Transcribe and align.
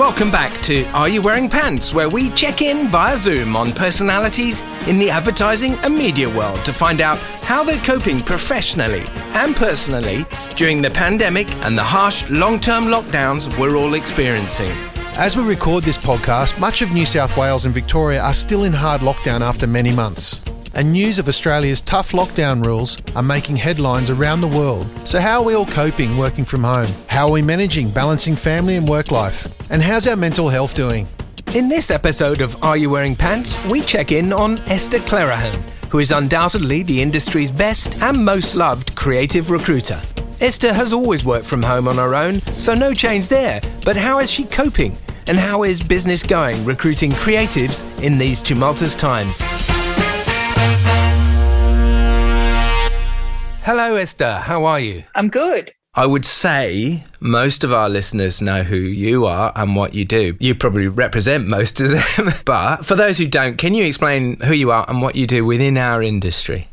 Welcome 0.00 0.30
back 0.30 0.50
to 0.62 0.86
Are 0.92 1.10
You 1.10 1.20
Wearing 1.20 1.46
Pants, 1.46 1.92
where 1.92 2.08
we 2.08 2.30
check 2.30 2.62
in 2.62 2.88
via 2.88 3.18
Zoom 3.18 3.54
on 3.54 3.70
personalities 3.70 4.62
in 4.88 4.98
the 4.98 5.10
advertising 5.10 5.74
and 5.82 5.94
media 5.94 6.26
world 6.26 6.64
to 6.64 6.72
find 6.72 7.02
out 7.02 7.18
how 7.42 7.62
they're 7.62 7.84
coping 7.84 8.22
professionally 8.22 9.04
and 9.34 9.54
personally 9.54 10.24
during 10.56 10.80
the 10.80 10.90
pandemic 10.90 11.54
and 11.56 11.76
the 11.76 11.84
harsh 11.84 12.28
long 12.30 12.58
term 12.58 12.86
lockdowns 12.86 13.54
we're 13.58 13.76
all 13.76 13.92
experiencing. 13.92 14.72
As 15.18 15.36
we 15.36 15.42
record 15.42 15.84
this 15.84 15.98
podcast, 15.98 16.58
much 16.58 16.80
of 16.80 16.92
New 16.92 17.04
South 17.04 17.36
Wales 17.36 17.66
and 17.66 17.74
Victoria 17.74 18.22
are 18.22 18.32
still 18.32 18.64
in 18.64 18.72
hard 18.72 19.02
lockdown 19.02 19.42
after 19.42 19.66
many 19.66 19.92
months. 19.92 20.40
And 20.74 20.92
news 20.92 21.18
of 21.18 21.28
Australia's 21.28 21.82
tough 21.82 22.12
lockdown 22.12 22.64
rules 22.64 22.96
are 23.16 23.22
making 23.22 23.56
headlines 23.56 24.08
around 24.08 24.40
the 24.40 24.48
world. 24.48 24.86
So, 25.04 25.18
how 25.18 25.40
are 25.40 25.44
we 25.44 25.54
all 25.54 25.66
coping 25.66 26.16
working 26.16 26.44
from 26.44 26.62
home? 26.62 26.90
How 27.08 27.26
are 27.26 27.32
we 27.32 27.42
managing 27.42 27.90
balancing 27.90 28.36
family 28.36 28.76
and 28.76 28.88
work 28.88 29.10
life? 29.10 29.48
And 29.70 29.82
how's 29.82 30.06
our 30.06 30.16
mental 30.16 30.48
health 30.48 30.76
doing? 30.76 31.08
In 31.54 31.68
this 31.68 31.90
episode 31.90 32.40
of 32.40 32.62
Are 32.62 32.76
You 32.76 32.90
Wearing 32.90 33.16
Pants, 33.16 33.62
we 33.66 33.80
check 33.80 34.12
in 34.12 34.32
on 34.32 34.60
Esther 34.68 35.00
Clerehan, 35.00 35.60
who 35.90 35.98
is 35.98 36.12
undoubtedly 36.12 36.84
the 36.84 37.02
industry's 37.02 37.50
best 37.50 38.00
and 38.00 38.24
most 38.24 38.54
loved 38.54 38.94
creative 38.94 39.50
recruiter. 39.50 39.98
Esther 40.40 40.72
has 40.72 40.92
always 40.92 41.24
worked 41.24 41.46
from 41.46 41.62
home 41.62 41.88
on 41.88 41.96
her 41.96 42.14
own, 42.14 42.40
so 42.58 42.74
no 42.74 42.94
change 42.94 43.26
there. 43.26 43.60
But 43.84 43.96
how 43.96 44.20
is 44.20 44.30
she 44.30 44.44
coping? 44.44 44.96
And 45.26 45.36
how 45.36 45.64
is 45.64 45.82
business 45.82 46.22
going 46.22 46.64
recruiting 46.64 47.10
creatives 47.10 47.82
in 48.02 48.18
these 48.18 48.40
tumultuous 48.40 48.94
times? 48.94 49.40
Hello, 53.62 53.96
Esther. 53.96 54.36
How 54.36 54.64
are 54.64 54.80
you? 54.80 55.04
I'm 55.14 55.28
good. 55.28 55.74
I 55.94 56.06
would 56.06 56.24
say 56.24 57.04
most 57.20 57.62
of 57.62 57.74
our 57.74 57.90
listeners 57.90 58.40
know 58.40 58.62
who 58.62 58.76
you 58.76 59.26
are 59.26 59.52
and 59.54 59.76
what 59.76 59.92
you 59.92 60.06
do. 60.06 60.34
You 60.40 60.54
probably 60.54 60.88
represent 60.88 61.46
most 61.46 61.78
of 61.78 61.90
them. 61.90 62.32
but 62.46 62.86
for 62.86 62.94
those 62.94 63.18
who 63.18 63.26
don't, 63.26 63.58
can 63.58 63.74
you 63.74 63.84
explain 63.84 64.40
who 64.40 64.54
you 64.54 64.70
are 64.70 64.86
and 64.88 65.02
what 65.02 65.14
you 65.14 65.26
do 65.26 65.44
within 65.44 65.76
our 65.76 66.02
industry? 66.02 66.68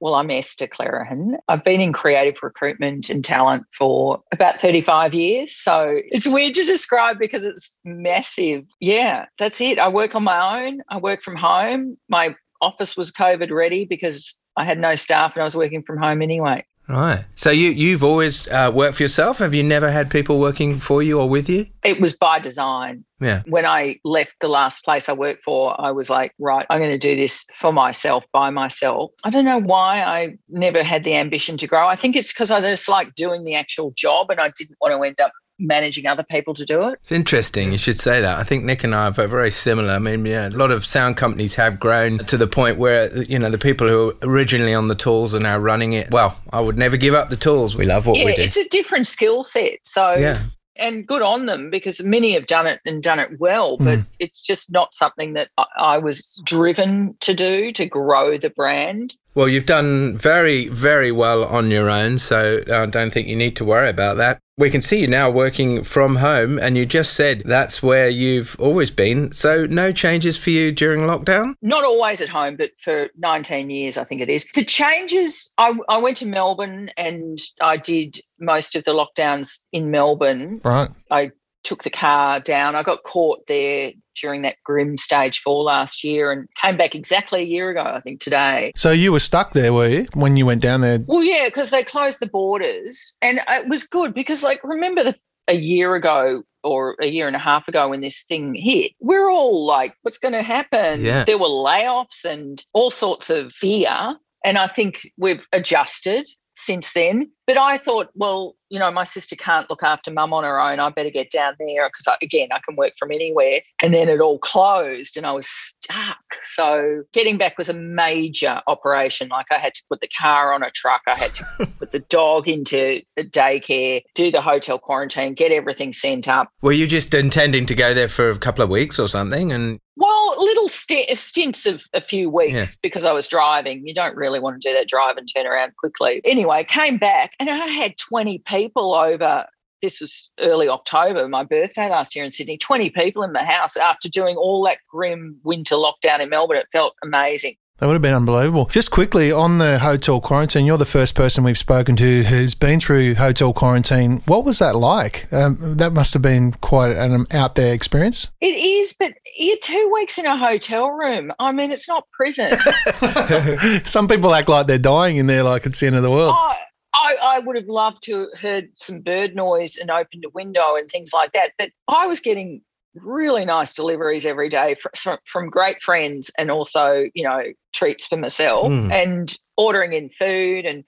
Well, 0.00 0.16
I'm 0.16 0.32
Esther 0.32 0.66
Clerehan. 0.66 1.36
I've 1.48 1.62
been 1.62 1.80
in 1.80 1.92
creative 1.92 2.42
recruitment 2.42 3.08
and 3.08 3.24
talent 3.24 3.62
for 3.72 4.20
about 4.32 4.60
35 4.60 5.14
years. 5.14 5.54
So 5.54 6.00
it's 6.06 6.26
weird 6.26 6.54
to 6.54 6.64
describe 6.64 7.20
because 7.20 7.44
it's 7.44 7.78
massive. 7.84 8.64
Yeah, 8.80 9.26
that's 9.38 9.60
it. 9.60 9.78
I 9.78 9.86
work 9.86 10.16
on 10.16 10.24
my 10.24 10.64
own. 10.64 10.80
I 10.88 10.96
work 10.96 11.22
from 11.22 11.36
home. 11.36 11.96
My 12.08 12.34
office 12.62 12.96
was 12.96 13.12
COVID 13.12 13.50
ready 13.50 13.84
because 13.84 14.40
I 14.56 14.64
had 14.64 14.78
no 14.78 14.94
staff 14.94 15.34
and 15.34 15.42
I 15.42 15.44
was 15.44 15.56
working 15.56 15.82
from 15.82 15.98
home 15.98 16.22
anyway. 16.22 16.64
Right. 16.88 17.24
So 17.36 17.50
you 17.50 17.70
you've 17.70 18.02
always 18.02 18.48
uh, 18.48 18.70
worked 18.74 18.96
for 18.96 19.04
yourself. 19.04 19.38
Have 19.38 19.54
you 19.54 19.62
never 19.62 19.90
had 19.90 20.10
people 20.10 20.40
working 20.40 20.78
for 20.78 21.02
you 21.02 21.20
or 21.20 21.28
with 21.28 21.48
you? 21.48 21.66
It 21.84 22.00
was 22.00 22.16
by 22.16 22.40
design. 22.40 23.04
Yeah. 23.20 23.42
When 23.46 23.64
I 23.64 24.00
left 24.04 24.40
the 24.40 24.48
last 24.48 24.84
place 24.84 25.08
I 25.08 25.12
worked 25.12 25.44
for, 25.44 25.80
I 25.80 25.92
was 25.92 26.10
like, 26.10 26.34
right, 26.40 26.66
I'm 26.68 26.80
going 26.80 26.90
to 26.90 26.98
do 26.98 27.14
this 27.14 27.46
for 27.54 27.72
myself, 27.72 28.24
by 28.32 28.50
myself. 28.50 29.12
I 29.22 29.30
don't 29.30 29.44
know 29.44 29.60
why 29.60 30.02
I 30.02 30.36
never 30.48 30.82
had 30.82 31.04
the 31.04 31.14
ambition 31.14 31.56
to 31.58 31.68
grow. 31.68 31.86
I 31.86 31.94
think 31.94 32.16
it's 32.16 32.32
because 32.32 32.50
I 32.50 32.60
just 32.60 32.88
like 32.88 33.14
doing 33.14 33.44
the 33.44 33.54
actual 33.54 33.92
job 33.92 34.30
and 34.30 34.40
I 34.40 34.50
didn't 34.56 34.76
want 34.80 34.92
to 34.92 35.02
end 35.06 35.20
up 35.20 35.30
managing 35.62 36.06
other 36.06 36.24
people 36.24 36.52
to 36.54 36.64
do 36.64 36.88
it. 36.88 36.98
It's 37.00 37.12
interesting 37.12 37.72
you 37.72 37.78
should 37.78 37.98
say 37.98 38.20
that. 38.20 38.38
I 38.38 38.42
think 38.42 38.64
Nick 38.64 38.84
and 38.84 38.94
I 38.94 39.06
are 39.06 39.10
very 39.10 39.50
similar. 39.50 39.90
I 39.90 39.98
mean, 39.98 40.26
yeah, 40.26 40.48
a 40.48 40.50
lot 40.50 40.70
of 40.70 40.84
sound 40.84 41.16
companies 41.16 41.54
have 41.54 41.78
grown 41.80 42.18
to 42.18 42.36
the 42.36 42.46
point 42.46 42.78
where, 42.78 43.14
you 43.22 43.38
know, 43.38 43.50
the 43.50 43.58
people 43.58 43.88
who 43.88 44.06
were 44.06 44.16
originally 44.22 44.74
on 44.74 44.88
the 44.88 44.94
tools 44.94 45.34
are 45.34 45.40
now 45.40 45.58
running 45.58 45.92
it. 45.92 46.10
Well, 46.10 46.38
I 46.52 46.60
would 46.60 46.76
never 46.76 46.96
give 46.96 47.14
up 47.14 47.30
the 47.30 47.36
tools. 47.36 47.76
We 47.76 47.86
love 47.86 48.06
what 48.06 48.18
yeah, 48.18 48.26
we 48.26 48.36
do. 48.36 48.42
It's 48.42 48.56
a 48.56 48.68
different 48.68 49.06
skill 49.06 49.42
set. 49.42 49.78
So, 49.84 50.14
yeah. 50.16 50.42
And 50.76 51.06
good 51.06 51.20
on 51.20 51.44
them 51.46 51.68
because 51.68 52.02
many 52.02 52.32
have 52.32 52.46
done 52.46 52.66
it 52.66 52.80
and 52.86 53.02
done 53.02 53.18
it 53.18 53.38
well, 53.38 53.76
but 53.76 53.98
mm. 53.98 54.06
it's 54.18 54.40
just 54.40 54.72
not 54.72 54.94
something 54.94 55.34
that 55.34 55.50
I 55.76 55.98
was 55.98 56.40
driven 56.44 57.14
to 57.20 57.34
do 57.34 57.72
to 57.72 57.84
grow 57.84 58.38
the 58.38 58.48
brand. 58.48 59.14
Well, 59.34 59.48
you've 59.48 59.66
done 59.66 60.18
very, 60.18 60.68
very 60.68 61.10
well 61.10 61.44
on 61.44 61.70
your 61.70 61.88
own, 61.88 62.18
so 62.18 62.62
I 62.70 62.84
don't 62.86 63.10
think 63.10 63.28
you 63.28 63.36
need 63.36 63.56
to 63.56 63.64
worry 63.64 63.88
about 63.88 64.18
that. 64.18 64.38
We 64.58 64.68
can 64.68 64.82
see 64.82 65.00
you 65.00 65.06
now 65.06 65.30
working 65.30 65.82
from 65.82 66.16
home, 66.16 66.58
and 66.58 66.76
you 66.76 66.84
just 66.84 67.14
said 67.14 67.42
that's 67.46 67.82
where 67.82 68.08
you've 68.08 68.54
always 68.60 68.90
been. 68.90 69.32
So, 69.32 69.64
no 69.64 69.90
changes 69.90 70.36
for 70.36 70.50
you 70.50 70.70
during 70.70 71.00
lockdown? 71.00 71.54
Not 71.62 71.84
always 71.84 72.20
at 72.20 72.28
home, 72.28 72.56
but 72.56 72.70
for 72.78 73.08
19 73.16 73.70
years, 73.70 73.96
I 73.96 74.04
think 74.04 74.20
it 74.20 74.28
is. 74.28 74.46
The 74.54 74.64
changes, 74.64 75.52
I, 75.56 75.72
I 75.88 75.96
went 75.96 76.18
to 76.18 76.26
Melbourne 76.26 76.90
and 76.98 77.38
I 77.62 77.78
did 77.78 78.20
most 78.38 78.76
of 78.76 78.84
the 78.84 78.92
lockdowns 78.92 79.60
in 79.72 79.90
Melbourne. 79.90 80.60
Right. 80.62 80.90
I 81.10 81.30
took 81.64 81.84
the 81.84 81.90
car 81.90 82.40
down. 82.40 82.74
I 82.74 82.82
got 82.82 83.04
caught 83.04 83.46
there 83.46 83.92
during 84.14 84.42
that 84.42 84.56
grim 84.64 84.96
stage 84.96 85.40
four 85.40 85.62
last 85.62 86.04
year 86.04 86.32
and 86.32 86.48
came 86.54 86.76
back 86.76 86.94
exactly 86.94 87.40
a 87.40 87.44
year 87.44 87.70
ago, 87.70 87.82
I 87.82 88.00
think, 88.00 88.20
today. 88.20 88.72
So 88.76 88.90
you 88.90 89.12
were 89.12 89.20
stuck 89.20 89.52
there, 89.52 89.72
were 89.72 89.88
you, 89.88 90.06
when 90.14 90.36
you 90.36 90.46
went 90.46 90.62
down 90.62 90.80
there? 90.80 91.00
Well, 91.06 91.22
yeah, 91.22 91.48
because 91.48 91.70
they 91.70 91.84
closed 91.84 92.20
the 92.20 92.26
borders. 92.26 93.16
And 93.22 93.40
it 93.48 93.68
was 93.68 93.84
good 93.84 94.14
because, 94.14 94.42
like, 94.42 94.62
remember 94.64 95.04
the, 95.04 95.16
a 95.48 95.54
year 95.54 95.94
ago 95.94 96.42
or 96.64 96.96
a 97.00 97.06
year 97.06 97.26
and 97.26 97.34
a 97.34 97.40
half 97.40 97.66
ago 97.66 97.88
when 97.88 98.00
this 98.00 98.22
thing 98.22 98.54
hit, 98.54 98.92
we're 99.00 99.30
all 99.30 99.66
like, 99.66 99.96
what's 100.02 100.18
going 100.18 100.32
to 100.32 100.42
happen? 100.42 101.00
Yeah. 101.02 101.24
There 101.24 101.38
were 101.38 101.46
layoffs 101.46 102.24
and 102.24 102.64
all 102.72 102.90
sorts 102.90 103.30
of 103.30 103.52
fear. 103.52 104.16
And 104.44 104.58
I 104.58 104.66
think 104.66 105.00
we've 105.16 105.44
adjusted 105.52 106.28
since 106.54 106.92
then. 106.92 107.30
But 107.46 107.58
I 107.58 107.78
thought, 107.78 108.10
well, 108.14 108.54
you 108.72 108.78
know, 108.78 108.90
my 108.90 109.04
sister 109.04 109.36
can't 109.36 109.68
look 109.68 109.82
after 109.82 110.10
mum 110.10 110.32
on 110.32 110.44
her 110.44 110.58
own. 110.58 110.80
I 110.80 110.88
better 110.88 111.10
get 111.10 111.30
down 111.30 111.56
there 111.58 111.86
because, 111.90 112.16
again, 112.22 112.48
I 112.52 112.58
can 112.66 112.74
work 112.74 112.94
from 112.98 113.12
anywhere. 113.12 113.60
And 113.82 113.92
then 113.92 114.08
it 114.08 114.18
all 114.18 114.38
closed 114.38 115.18
and 115.18 115.26
I 115.26 115.32
was 115.32 115.46
stuck. 115.46 116.16
So 116.44 117.02
getting 117.12 117.36
back 117.36 117.58
was 117.58 117.68
a 117.68 117.74
major 117.74 118.62
operation. 118.66 119.28
Like 119.28 119.44
I 119.50 119.58
had 119.58 119.74
to 119.74 119.82
put 119.90 120.00
the 120.00 120.08
car 120.08 120.54
on 120.54 120.62
a 120.62 120.70
truck, 120.70 121.02
I 121.06 121.16
had 121.16 121.34
to 121.34 121.66
put 121.78 121.92
the 121.92 121.98
dog 121.98 122.48
into 122.48 123.02
a 123.18 123.24
daycare, 123.24 124.02
do 124.14 124.30
the 124.30 124.40
hotel 124.40 124.78
quarantine, 124.78 125.34
get 125.34 125.52
everything 125.52 125.92
sent 125.92 126.26
up. 126.26 126.48
Were 126.62 126.72
you 126.72 126.86
just 126.86 127.12
intending 127.12 127.66
to 127.66 127.74
go 127.74 127.92
there 127.92 128.08
for 128.08 128.30
a 128.30 128.38
couple 128.38 128.64
of 128.64 128.70
weeks 128.70 128.98
or 128.98 129.06
something? 129.06 129.52
And 129.52 129.80
well, 129.96 130.42
little 130.42 130.68
st- 130.68 131.14
stints 131.16 131.66
of 131.66 131.84
a 131.92 132.00
few 132.00 132.30
weeks 132.30 132.54
yeah. 132.54 132.64
because 132.82 133.04
I 133.04 133.12
was 133.12 133.28
driving. 133.28 133.86
You 133.86 133.92
don't 133.92 134.16
really 134.16 134.40
want 134.40 134.60
to 134.60 134.68
do 134.68 134.74
that 134.74 134.88
drive 134.88 135.18
and 135.18 135.28
turn 135.32 135.46
around 135.46 135.76
quickly. 135.76 136.22
Anyway, 136.24 136.64
came 136.64 136.96
back 136.96 137.34
and 137.38 137.50
I 137.50 137.66
had 137.68 137.98
20 137.98 138.38
people 138.46 138.61
over. 138.76 139.46
This 139.80 140.00
was 140.00 140.30
early 140.38 140.68
October, 140.68 141.26
my 141.26 141.42
birthday 141.42 141.90
last 141.90 142.14
year 142.14 142.24
in 142.24 142.30
Sydney. 142.30 142.56
20 142.56 142.90
people 142.90 143.24
in 143.24 143.32
the 143.32 143.42
house 143.42 143.76
after 143.76 144.08
doing 144.08 144.36
all 144.36 144.62
that 144.64 144.78
grim 144.88 145.40
winter 145.42 145.74
lockdown 145.74 146.20
in 146.20 146.28
Melbourne. 146.28 146.58
It 146.58 146.68
felt 146.72 146.94
amazing. 147.02 147.56
That 147.82 147.86
would 147.86 147.94
have 147.94 148.02
been 148.02 148.14
unbelievable. 148.14 148.66
Just 148.66 148.92
quickly 148.92 149.32
on 149.32 149.58
the 149.58 149.80
hotel 149.80 150.20
quarantine, 150.20 150.66
you're 150.66 150.78
the 150.78 150.84
first 150.84 151.16
person 151.16 151.42
we've 151.42 151.58
spoken 151.58 151.96
to 151.96 152.22
who's 152.22 152.54
been 152.54 152.78
through 152.78 153.16
hotel 153.16 153.52
quarantine. 153.52 154.22
What 154.26 154.44
was 154.44 154.60
that 154.60 154.76
like? 154.76 155.26
Um, 155.32 155.56
that 155.78 155.92
must 155.92 156.12
have 156.12 156.22
been 156.22 156.52
quite 156.52 156.96
an 156.96 157.26
out 157.32 157.56
there 157.56 157.74
experience. 157.74 158.30
It 158.40 158.54
is, 158.54 158.94
but 158.96 159.14
you're 159.36 159.56
two 159.60 159.90
weeks 159.92 160.16
in 160.16 160.26
a 160.26 160.36
hotel 160.36 160.90
room. 160.90 161.32
I 161.40 161.50
mean, 161.50 161.72
it's 161.72 161.88
not 161.88 162.06
prison. 162.12 162.52
Some 163.84 164.06
people 164.06 164.32
act 164.32 164.48
like 164.48 164.68
they're 164.68 164.78
dying 164.78 165.16
in 165.16 165.26
there, 165.26 165.42
like 165.42 165.66
it's 165.66 165.80
the 165.80 165.88
end 165.88 165.96
of 165.96 166.04
the 166.04 166.10
world. 166.12 166.36
Oh, 166.38 166.54
I, 166.94 167.16
I, 167.22 167.38
would 167.38 167.56
have 167.56 167.68
loved 167.68 168.02
to 168.04 168.20
have 168.20 168.40
heard 168.40 168.68
some 168.76 169.00
bird 169.00 169.34
noise 169.34 169.76
and 169.76 169.90
opened 169.90 170.24
a 170.26 170.30
window 170.30 170.76
and 170.76 170.90
things 170.90 171.12
like 171.14 171.32
that. 171.32 171.52
But 171.58 171.70
I 171.88 172.06
was 172.06 172.20
getting 172.20 172.62
really 172.94 173.44
nice 173.44 173.72
deliveries 173.72 174.26
every 174.26 174.48
day 174.48 174.76
from, 174.94 175.18
from 175.24 175.48
great 175.48 175.82
friends 175.82 176.30
and 176.36 176.50
also, 176.50 177.04
you 177.14 177.24
know, 177.24 177.42
treats 177.72 178.06
for 178.06 178.16
myself 178.16 178.70
mm. 178.70 178.92
and 178.92 179.36
ordering 179.56 179.92
in 179.92 180.10
food 180.10 180.66
and 180.66 180.84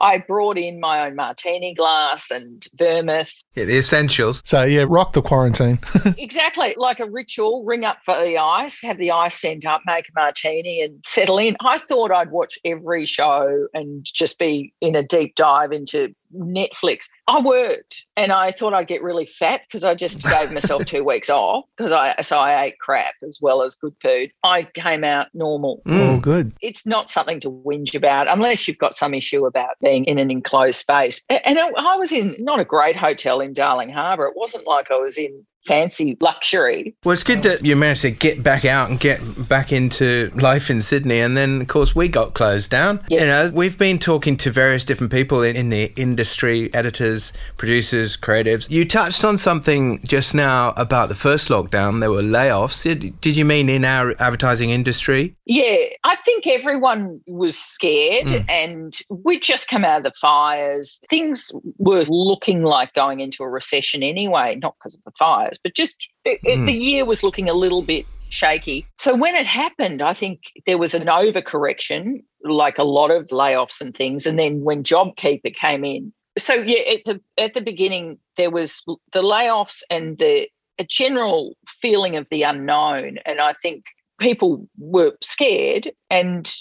I 0.00 0.18
brought 0.18 0.58
in 0.58 0.80
my 0.80 1.06
own 1.06 1.16
martini 1.16 1.74
glass 1.74 2.30
and 2.30 2.64
vermouth. 2.76 3.32
Yeah, 3.54 3.64
the 3.64 3.78
essentials. 3.78 4.42
So, 4.44 4.62
yeah, 4.62 4.84
rock 4.88 5.12
the 5.12 5.22
quarantine. 5.22 5.78
exactly. 6.18 6.74
Like 6.76 7.00
a 7.00 7.10
ritual, 7.10 7.64
ring 7.64 7.84
up 7.84 7.98
for 8.04 8.14
the 8.14 8.38
ice, 8.38 8.80
have 8.82 8.98
the 8.98 9.10
ice 9.10 9.40
sent 9.40 9.66
up, 9.66 9.80
make 9.86 10.08
a 10.08 10.12
martini 10.14 10.82
and 10.82 11.00
settle 11.04 11.38
in. 11.38 11.56
I 11.60 11.78
thought 11.78 12.12
I'd 12.12 12.30
watch 12.30 12.58
every 12.64 13.06
show 13.06 13.66
and 13.74 14.04
just 14.04 14.38
be 14.38 14.72
in 14.80 14.94
a 14.94 15.02
deep 15.02 15.34
dive 15.34 15.72
into 15.72 16.14
Netflix. 16.34 17.08
I 17.26 17.40
worked 17.40 18.04
and 18.16 18.32
I 18.32 18.52
thought 18.52 18.74
I'd 18.74 18.88
get 18.88 19.02
really 19.02 19.26
fat 19.26 19.62
because 19.66 19.84
I 19.84 19.94
just 19.94 20.22
gave 20.28 20.52
myself 20.52 20.84
two 20.84 21.04
weeks 21.04 21.30
off 21.30 21.64
because 21.76 21.92
I 21.92 22.20
so 22.22 22.38
I 22.38 22.64
ate 22.64 22.78
crap 22.80 23.14
as 23.26 23.38
well 23.40 23.62
as 23.62 23.74
good 23.74 23.94
food. 24.02 24.30
I 24.42 24.64
came 24.74 25.04
out 25.04 25.28
normal. 25.34 25.82
Mm. 25.86 26.16
Oh, 26.16 26.20
good. 26.20 26.52
It's 26.60 26.86
not 26.86 27.08
something 27.08 27.40
to 27.40 27.50
whinge 27.50 27.94
about 27.94 28.28
unless 28.28 28.66
you've 28.66 28.78
got 28.78 28.94
some 28.94 29.14
issue 29.14 29.46
about 29.46 29.76
being 29.80 30.04
in 30.04 30.18
an 30.18 30.30
enclosed 30.30 30.78
space. 30.78 31.22
And 31.44 31.58
I 31.58 31.96
was 31.96 32.12
in 32.12 32.34
not 32.38 32.60
a 32.60 32.64
great 32.64 32.96
hotel 32.96 33.40
in 33.40 33.52
Darling 33.52 33.90
Harbour. 33.90 34.26
It 34.26 34.36
wasn't 34.36 34.66
like 34.66 34.90
I 34.90 34.96
was 34.96 35.18
in 35.18 35.44
fancy 35.66 36.16
luxury. 36.20 36.94
Well, 37.04 37.12
it's 37.12 37.22
good 37.22 37.42
that 37.42 37.64
you 37.64 37.76
managed 37.76 38.02
to 38.02 38.10
get 38.10 38.42
back 38.42 38.64
out 38.64 38.90
and 38.90 38.98
get 38.98 39.20
back 39.48 39.72
into 39.72 40.30
life 40.34 40.70
in 40.70 40.80
Sydney. 40.80 41.20
And 41.20 41.36
then, 41.36 41.60
of 41.60 41.68
course, 41.68 41.94
we 41.94 42.08
got 42.08 42.34
closed 42.34 42.70
down. 42.70 43.04
Yeah. 43.08 43.20
You 43.20 43.26
know, 43.26 43.50
we've 43.54 43.78
been 43.78 43.98
talking 43.98 44.36
to 44.38 44.50
various 44.50 44.84
different 44.84 45.12
people 45.12 45.42
in, 45.42 45.56
in 45.56 45.70
the 45.70 45.92
industry 45.96 46.72
editors, 46.74 47.32
producers, 47.56 48.16
creatives. 48.16 48.70
You 48.70 48.84
touched 48.84 49.24
on 49.24 49.38
something 49.38 50.00
just 50.04 50.34
now 50.34 50.72
about 50.76 51.08
the 51.08 51.14
first 51.14 51.48
lockdown. 51.48 52.00
There 52.00 52.10
were 52.10 52.22
layoffs. 52.22 52.82
Did, 52.82 53.20
did 53.20 53.36
you 53.36 53.44
mean 53.44 53.68
in 53.68 53.84
our 53.84 54.14
advertising 54.20 54.70
industry? 54.70 55.36
Yeah, 55.50 55.86
I 56.04 56.16
think 56.16 56.46
everyone 56.46 57.22
was 57.26 57.58
scared 57.58 58.26
Mm. 58.26 58.44
and 58.50 58.98
we'd 59.08 59.42
just 59.42 59.66
come 59.66 59.82
out 59.82 59.96
of 59.96 60.02
the 60.04 60.12
fires. 60.12 61.00
Things 61.08 61.50
were 61.78 62.02
looking 62.10 62.64
like 62.64 62.92
going 62.92 63.20
into 63.20 63.42
a 63.42 63.48
recession 63.48 64.02
anyway, 64.02 64.56
not 64.56 64.74
because 64.78 64.94
of 64.94 65.02
the 65.04 65.10
fires, 65.18 65.58
but 65.62 65.74
just 65.74 66.06
it, 66.26 66.38
it- 66.44 66.58
Mm. 66.58 66.66
the 66.66 66.74
year 66.74 67.04
was 67.06 67.24
looking 67.24 67.48
a 67.48 67.54
little 67.54 67.80
bit 67.80 68.04
shaky. 68.28 68.84
So 68.98 69.16
when 69.16 69.34
it 69.34 69.46
happened, 69.46 70.02
I 70.02 70.12
think 70.12 70.40
there 70.66 70.76
was 70.76 70.92
an 70.94 71.06
overcorrection, 71.06 72.22
like 72.44 72.76
a 72.76 72.84
lot 72.84 73.10
of 73.10 73.26
layoffs 73.28 73.80
and 73.80 73.96
things. 73.96 74.26
And 74.26 74.38
then 74.38 74.60
when 74.62 74.82
JobKeeper 74.82 75.54
came 75.54 75.82
in, 75.82 76.12
so 76.36 76.52
yeah, 76.54 76.92
at 76.92 77.04
the 77.06 77.20
at 77.38 77.54
the 77.54 77.62
beginning 77.62 78.18
there 78.36 78.50
was 78.50 78.84
the 79.12 79.22
layoffs 79.22 79.82
and 79.90 80.18
the 80.18 80.46
a 80.78 80.84
general 80.84 81.56
feeling 81.66 82.16
of 82.16 82.28
the 82.30 82.42
unknown, 82.42 83.18
and 83.24 83.40
I 83.40 83.54
think 83.54 83.84
people 84.18 84.68
were 84.78 85.12
scared 85.22 85.90
and 86.10 86.52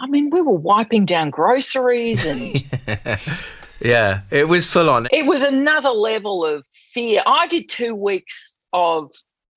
I 0.00 0.06
mean 0.06 0.30
we 0.30 0.40
were 0.40 0.52
wiping 0.54 1.04
down 1.04 1.30
groceries 1.30 2.24
and 2.24 2.64
yeah, 3.80 4.22
it 4.30 4.48
was 4.48 4.66
full 4.68 4.90
on. 4.90 5.08
it 5.12 5.26
was 5.26 5.42
another 5.42 5.90
level 5.90 6.44
of 6.44 6.66
fear. 6.72 7.22
I 7.26 7.46
did 7.46 7.68
2 7.68 7.94
weeks 7.94 8.58
of 8.72 9.10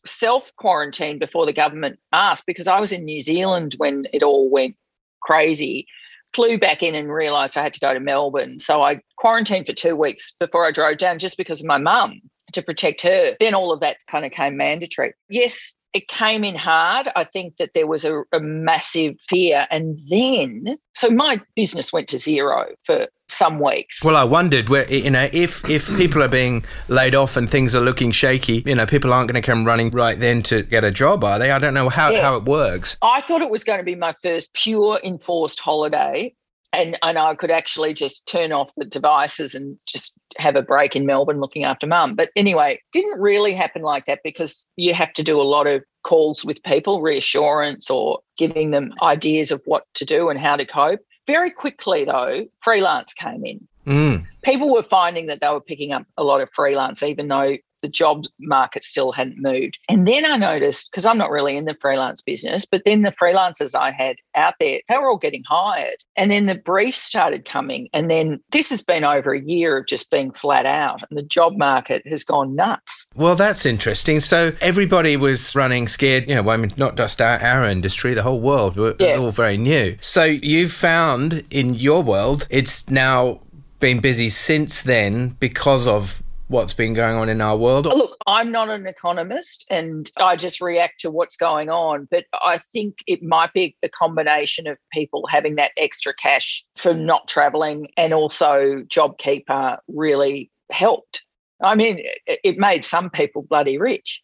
self 0.06 0.52
quarantine 0.58 1.20
before 1.20 1.46
the 1.46 1.54
government 1.54 2.00
asked 2.14 2.46
because 2.46 2.68
I 2.68 2.80
was 2.80 2.92
in 2.92 3.06
New 3.06 3.22
Zealand 3.22 3.76
when 3.78 4.06
it 4.14 4.24
all 4.24 4.50
went 4.50 4.76
crazy. 5.22 5.88
Flew 6.34 6.58
back 6.60 6.84
in 6.84 6.94
and 6.94 7.12
realised 7.12 7.58
I 7.58 7.64
had 7.64 7.74
to 7.74 7.80
go 7.80 7.94
to 7.94 8.00
Melbourne. 8.00 8.60
So 8.60 8.82
I 8.82 9.00
quarantined 9.18 9.66
for 9.66 9.74
two 9.74 9.96
weeks 9.96 10.36
before 10.40 10.66
I 10.66 10.72
drove 10.72 10.98
down 10.98 11.20
just 11.20 11.38
because 11.38 11.62
of 11.62 11.68
my 11.68 11.78
mum 11.78 12.20
to 12.54 12.62
protect 12.62 13.02
her. 13.02 13.36
Then 13.40 13.54
all 13.54 13.72
of 13.72 13.80
that 13.80 13.98
kind 14.10 14.26
of 14.26 14.32
came 14.32 14.58
mandatory. 14.58 15.14
Yes, 15.30 15.76
it 15.94 16.08
came 16.08 16.44
in 16.44 16.56
hard. 16.56 17.10
I 17.16 17.24
think 17.24 17.58
that 17.58 17.72
there 17.74 17.88
was 17.88 18.06
a, 18.06 18.22
a 18.32 18.40
massive 18.40 19.16
fear. 19.30 19.66
And 19.72 20.00
then, 20.10 20.78
so 20.94 21.10
my 21.10 21.42
business 21.56 21.92
went 21.92 22.08
to 22.10 22.18
zero 22.18 22.66
for 22.86 23.08
some 23.30 23.60
weeks. 23.60 24.04
Well, 24.06 24.16
I 24.16 24.24
wondered 24.24 24.70
where 24.70 24.90
you 24.92 25.10
know 25.10 25.28
if 25.34 25.68
if 25.70 25.88
people 25.98 26.24
are 26.24 26.30
being 26.30 26.64
laid 26.88 27.14
off 27.16 27.36
and 27.36 27.50
things 27.50 27.76
are 27.76 27.82
looking 27.82 28.12
shaky, 28.12 28.64
you 28.66 28.76
know, 28.76 28.86
people 28.86 29.12
aren't 29.14 29.30
going 29.30 29.42
to 29.42 29.46
come 29.46 29.66
running 29.66 29.90
right 29.92 30.18
then 30.20 30.44
to 30.44 30.62
get 30.64 30.84
a 30.84 30.92
job, 30.92 31.24
are 31.24 31.38
they? 31.40 31.52
I 31.52 31.60
don't 31.60 31.74
know 31.74 31.90
how 31.90 32.10
Yeah. 32.12 32.22
how 32.22 32.36
it 32.38 32.46
works. 32.46 32.96
I 33.02 33.22
thought 33.22 33.42
it 33.42 33.50
was 33.50 33.64
going 33.64 33.80
to 33.80 33.84
be 33.86 33.96
my 33.96 34.14
first 34.22 34.54
pure 34.54 35.00
enforced 35.04 35.60
holiday. 35.60 36.34
And, 36.74 36.98
and 37.02 37.18
I 37.18 37.34
could 37.34 37.50
actually 37.50 37.94
just 37.94 38.28
turn 38.28 38.52
off 38.52 38.72
the 38.76 38.86
devices 38.86 39.56
and 39.56 39.78
just 39.88 40.14
have 40.38 40.56
a 40.56 40.62
break 40.62 40.96
in 40.96 41.06
Melbourne 41.06 41.40
looking 41.40 41.64
after 41.64 41.88
mum. 41.88 42.16
But 42.16 42.30
anyway, 42.36 42.80
didn't 42.92 43.20
really 43.20 43.54
happen 43.54 43.82
like 43.82 44.06
that 44.06 44.20
because 44.24 44.70
you 44.76 44.94
have 44.94 45.14
to 45.14 45.24
do 45.24 45.40
a 45.40 45.44
lot 45.44 45.66
of 45.66 45.84
calls 46.04 46.44
with 46.44 46.62
people, 46.64 47.02
reassurance 47.02 47.90
or 47.90 48.20
giving 48.38 48.72
them 48.72 48.94
ideas 49.02 49.52
of 49.52 49.62
what 49.66 49.84
to 49.94 50.06
do 50.06 50.30
and 50.30 50.40
how 50.40 50.56
to 50.56 50.66
cope. 50.66 51.00
Very 51.26 51.52
quickly, 51.52 52.06
though, 52.06 52.46
freelance 52.60 53.14
came 53.14 53.46
in. 53.46 53.68
Mm. 53.86 54.26
People 54.44 54.74
were 54.74 54.84
finding 54.84 55.28
that 55.28 55.40
they 55.42 55.50
were 55.50 55.62
picking 55.62 55.94
up 55.94 56.06
a 56.18 56.24
lot 56.24 56.42
of 56.42 56.50
freelance, 56.54 57.02
even 57.04 57.30
though 57.30 57.58
the 57.88 57.92
job 57.94 58.26
market 58.42 58.84
still 58.84 59.14
hadn't 59.14 59.42
moved. 59.42 59.80
And 59.88 60.06
then 60.06 60.26
I 60.26 60.36
noticed, 60.36 60.92
because 60.92 61.06
I'm 61.06 61.18
not 61.18 61.32
really 61.32 61.56
in 61.56 61.64
the 61.64 61.74
freelance 61.76 62.22
business, 62.22 62.66
but 62.66 62.82
then 62.86 63.04
the 63.04 63.12
freelancers 63.12 63.74
I 63.76 63.92
had 63.92 64.18
out 64.36 64.56
there, 64.60 64.82
they 64.90 64.98
were 64.98 65.10
all 65.10 65.18
getting 65.18 65.44
hired. 65.48 65.96
And 66.18 66.30
then 66.30 66.46
the 66.46 66.56
briefs 66.56 67.02
started 67.02 67.46
coming. 67.46 67.88
And 67.94 68.12
then 68.12 68.42
this 68.52 68.70
has 68.72 68.82
been 68.82 69.06
over 69.06 69.34
a 69.34 69.42
year 69.42 69.78
of 69.78 69.88
just 69.88 70.12
being 70.12 70.32
flat 70.34 70.66
out, 70.66 71.02
and 71.10 71.18
the 71.18 71.24
job 71.24 71.56
market 71.56 72.06
has 72.08 72.26
gone 72.26 72.56
nuts. 72.56 73.08
Well, 73.16 73.36
that's 73.36 73.66
interesting. 73.66 74.20
So 74.20 74.52
everybody 74.60 75.16
was 75.16 75.56
running 75.56 75.88
scared. 75.88 76.28
You 76.28 76.36
know, 76.36 76.50
I 76.50 76.58
mean, 76.58 76.74
not 76.76 76.98
just 76.98 77.22
our, 77.22 77.42
our 77.42 77.64
industry, 77.64 78.14
the 78.14 78.24
whole 78.24 78.42
world. 78.42 78.76
Was 78.76 78.96
Yeah. 79.00 79.16
all 79.18 79.32
very 79.32 79.58
new. 79.58 79.98
So 80.02 80.24
you've 80.26 80.74
found 80.74 81.46
in 81.50 81.74
your 81.74 82.04
world, 82.04 82.48
it's 82.50 82.90
now 82.90 83.40
been 83.80 84.00
busy 84.00 84.30
since 84.30 84.82
then 84.82 85.38
because 85.40 85.86
of 85.88 86.24
what's 86.48 86.74
been 86.74 86.94
going 86.94 87.16
on 87.16 87.30
in 87.30 87.42
our 87.42 87.58
world. 87.58 87.88
Oh, 87.88 87.96
look, 87.96 88.18
I'm 88.26 88.52
not 88.52 88.70
an 88.70 88.88
economist 88.88 89.66
and 89.70 90.10
I 90.18 90.36
just 90.36 90.62
react 90.62 91.00
to 91.02 91.12
what's 91.12 91.36
going 91.36 91.70
on, 91.70 92.08
but 92.10 92.26
I 92.34 92.58
think 92.58 93.00
it 93.08 93.22
might 93.22 93.54
be 93.54 93.76
a 93.84 93.90
combination 93.90 94.68
of 94.68 94.78
people 94.94 95.28
having 95.30 95.56
that 95.56 95.72
extra 95.78 96.14
cash 96.14 96.66
for 96.76 96.94
not 96.94 97.28
traveling 97.28 97.90
and 97.98 98.14
also 98.14 98.84
JobKeeper 98.88 99.80
really 99.88 100.50
helped. 100.72 101.24
I 101.62 101.76
mean, 101.76 102.06
it 102.28 102.58
made 102.58 102.86
some 102.86 103.10
people 103.10 103.42
bloody 103.42 103.78
rich. 103.78 104.22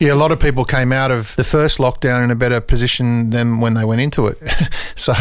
Yeah, 0.00 0.14
a 0.14 0.14
lot 0.14 0.32
of 0.32 0.40
people 0.40 0.64
came 0.64 0.92
out 0.92 1.10
of 1.10 1.36
the 1.36 1.44
first 1.44 1.76
lockdown 1.78 2.24
in 2.24 2.30
a 2.30 2.34
better 2.34 2.58
position 2.58 3.28
than 3.30 3.60
when 3.60 3.74
they 3.74 3.84
went 3.84 4.00
into 4.00 4.26
it. 4.28 4.38
so, 4.96 5.12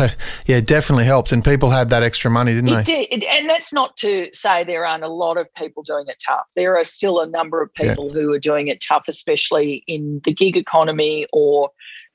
yeah, 0.45 0.55
it 0.57 0.67
definitely 0.67 1.03
helped. 1.03 1.33
And 1.33 1.43
people 1.43 1.69
had 1.69 1.89
that 1.89 2.01
extra 2.01 2.31
money, 2.31 2.53
didn't 2.53 2.69
It 2.69 2.85
they? 2.85 3.05
did, 3.07 3.23
and 3.25 3.49
that's 3.49 3.73
not 3.73 3.97
to 3.97 4.29
say 4.31 4.63
there 4.63 4.85
aren't 4.85 5.03
a 5.03 5.09
lot 5.09 5.35
of 5.37 5.53
people 5.55 5.83
doing 5.83 6.05
it 6.07 6.15
tough. 6.25 6.45
There 6.55 6.77
are 6.77 6.85
still 6.85 7.19
a 7.19 7.27
number 7.27 7.61
of 7.61 7.69
Yeah. 7.77 7.89
people 7.89 8.13
who 8.13 8.31
are 8.31 8.39
doing 8.39 8.69
it 8.69 8.79
tough, 8.81 9.03
especially 9.09 9.83
in 9.87 10.21
the 10.23 10.33
gig 10.33 10.55
economy 10.55 11.27
or 11.33 11.71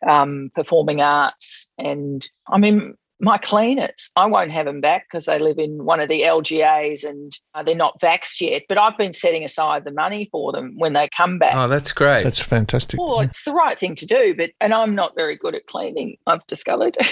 um, 0.09 0.51
performing 0.55 1.03
arts. 1.03 1.71
And 1.77 2.27
I 2.49 2.57
mean, 2.57 2.95
my 3.21 3.39
cleaners, 3.39 4.11
I 4.17 4.27
won't 4.27 4.51
have 4.51 4.67
them 4.67 4.81
back 4.81 5.07
because 5.09 5.25
they 5.27 5.39
live 5.39 5.59
in 5.59 5.85
one 5.85 6.01
of 6.01 6.09
the 6.09 6.23
LGAs 6.23 7.09
and 7.09 7.33
uh, 7.55 7.63
they're 7.63 7.75
not 7.77 8.01
vaxxed 8.01 8.41
yet. 8.41 8.63
But 8.69 8.77
I've 8.77 8.99
been 8.99 9.13
setting 9.13 9.45
aside 9.45 9.85
the 9.85 9.93
money 9.93 10.29
for 10.33 10.51
them 10.53 10.75
when 10.77 10.93
they 10.95 11.09
come 11.17 11.39
back. 11.39 11.55
Oh, 11.55 11.69
that's 11.69 11.93
great. 11.93 12.25
That's 12.25 12.41
fantastic. 12.41 12.99
Well, 12.99 13.21
it's 13.21 13.45
the 13.45 13.53
right 13.53 13.79
thing 13.79 13.95
to 13.97 14.07
do, 14.07 14.35
but 14.37 14.51
and 14.61 14.75
I'm 14.75 14.95
not 14.95 15.15
very 15.15 15.37
good 15.37 15.55
at 15.55 15.67
cleaning. 15.67 16.17
I've 16.27 16.47
discovered. 16.49 16.97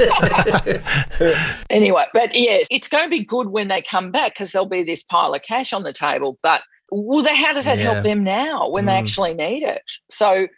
anyway, 1.70 2.04
but 2.12 2.34
yes, 2.36 2.66
it's 2.70 2.88
going 2.88 3.04
to 3.04 3.10
be 3.10 3.24
good 3.24 3.48
when 3.48 3.68
they 3.68 3.82
come 3.82 4.10
back 4.10 4.34
because 4.34 4.52
there'll 4.52 4.68
be 4.68 4.82
this 4.82 5.02
pile 5.02 5.34
of 5.34 5.42
cash 5.42 5.72
on 5.72 5.82
the 5.82 5.92
table. 5.92 6.38
But 6.42 6.62
well, 6.90 7.24
how 7.34 7.52
does 7.52 7.64
that 7.66 7.78
Yeah. 7.78 7.92
help 7.92 8.02
them 8.04 8.24
now 8.24 8.68
when 8.68 8.86
they 8.86 8.92
Mm. 8.92 8.98
actually 8.98 9.34
need 9.34 9.62
it? 9.62 9.82
So 10.10 10.48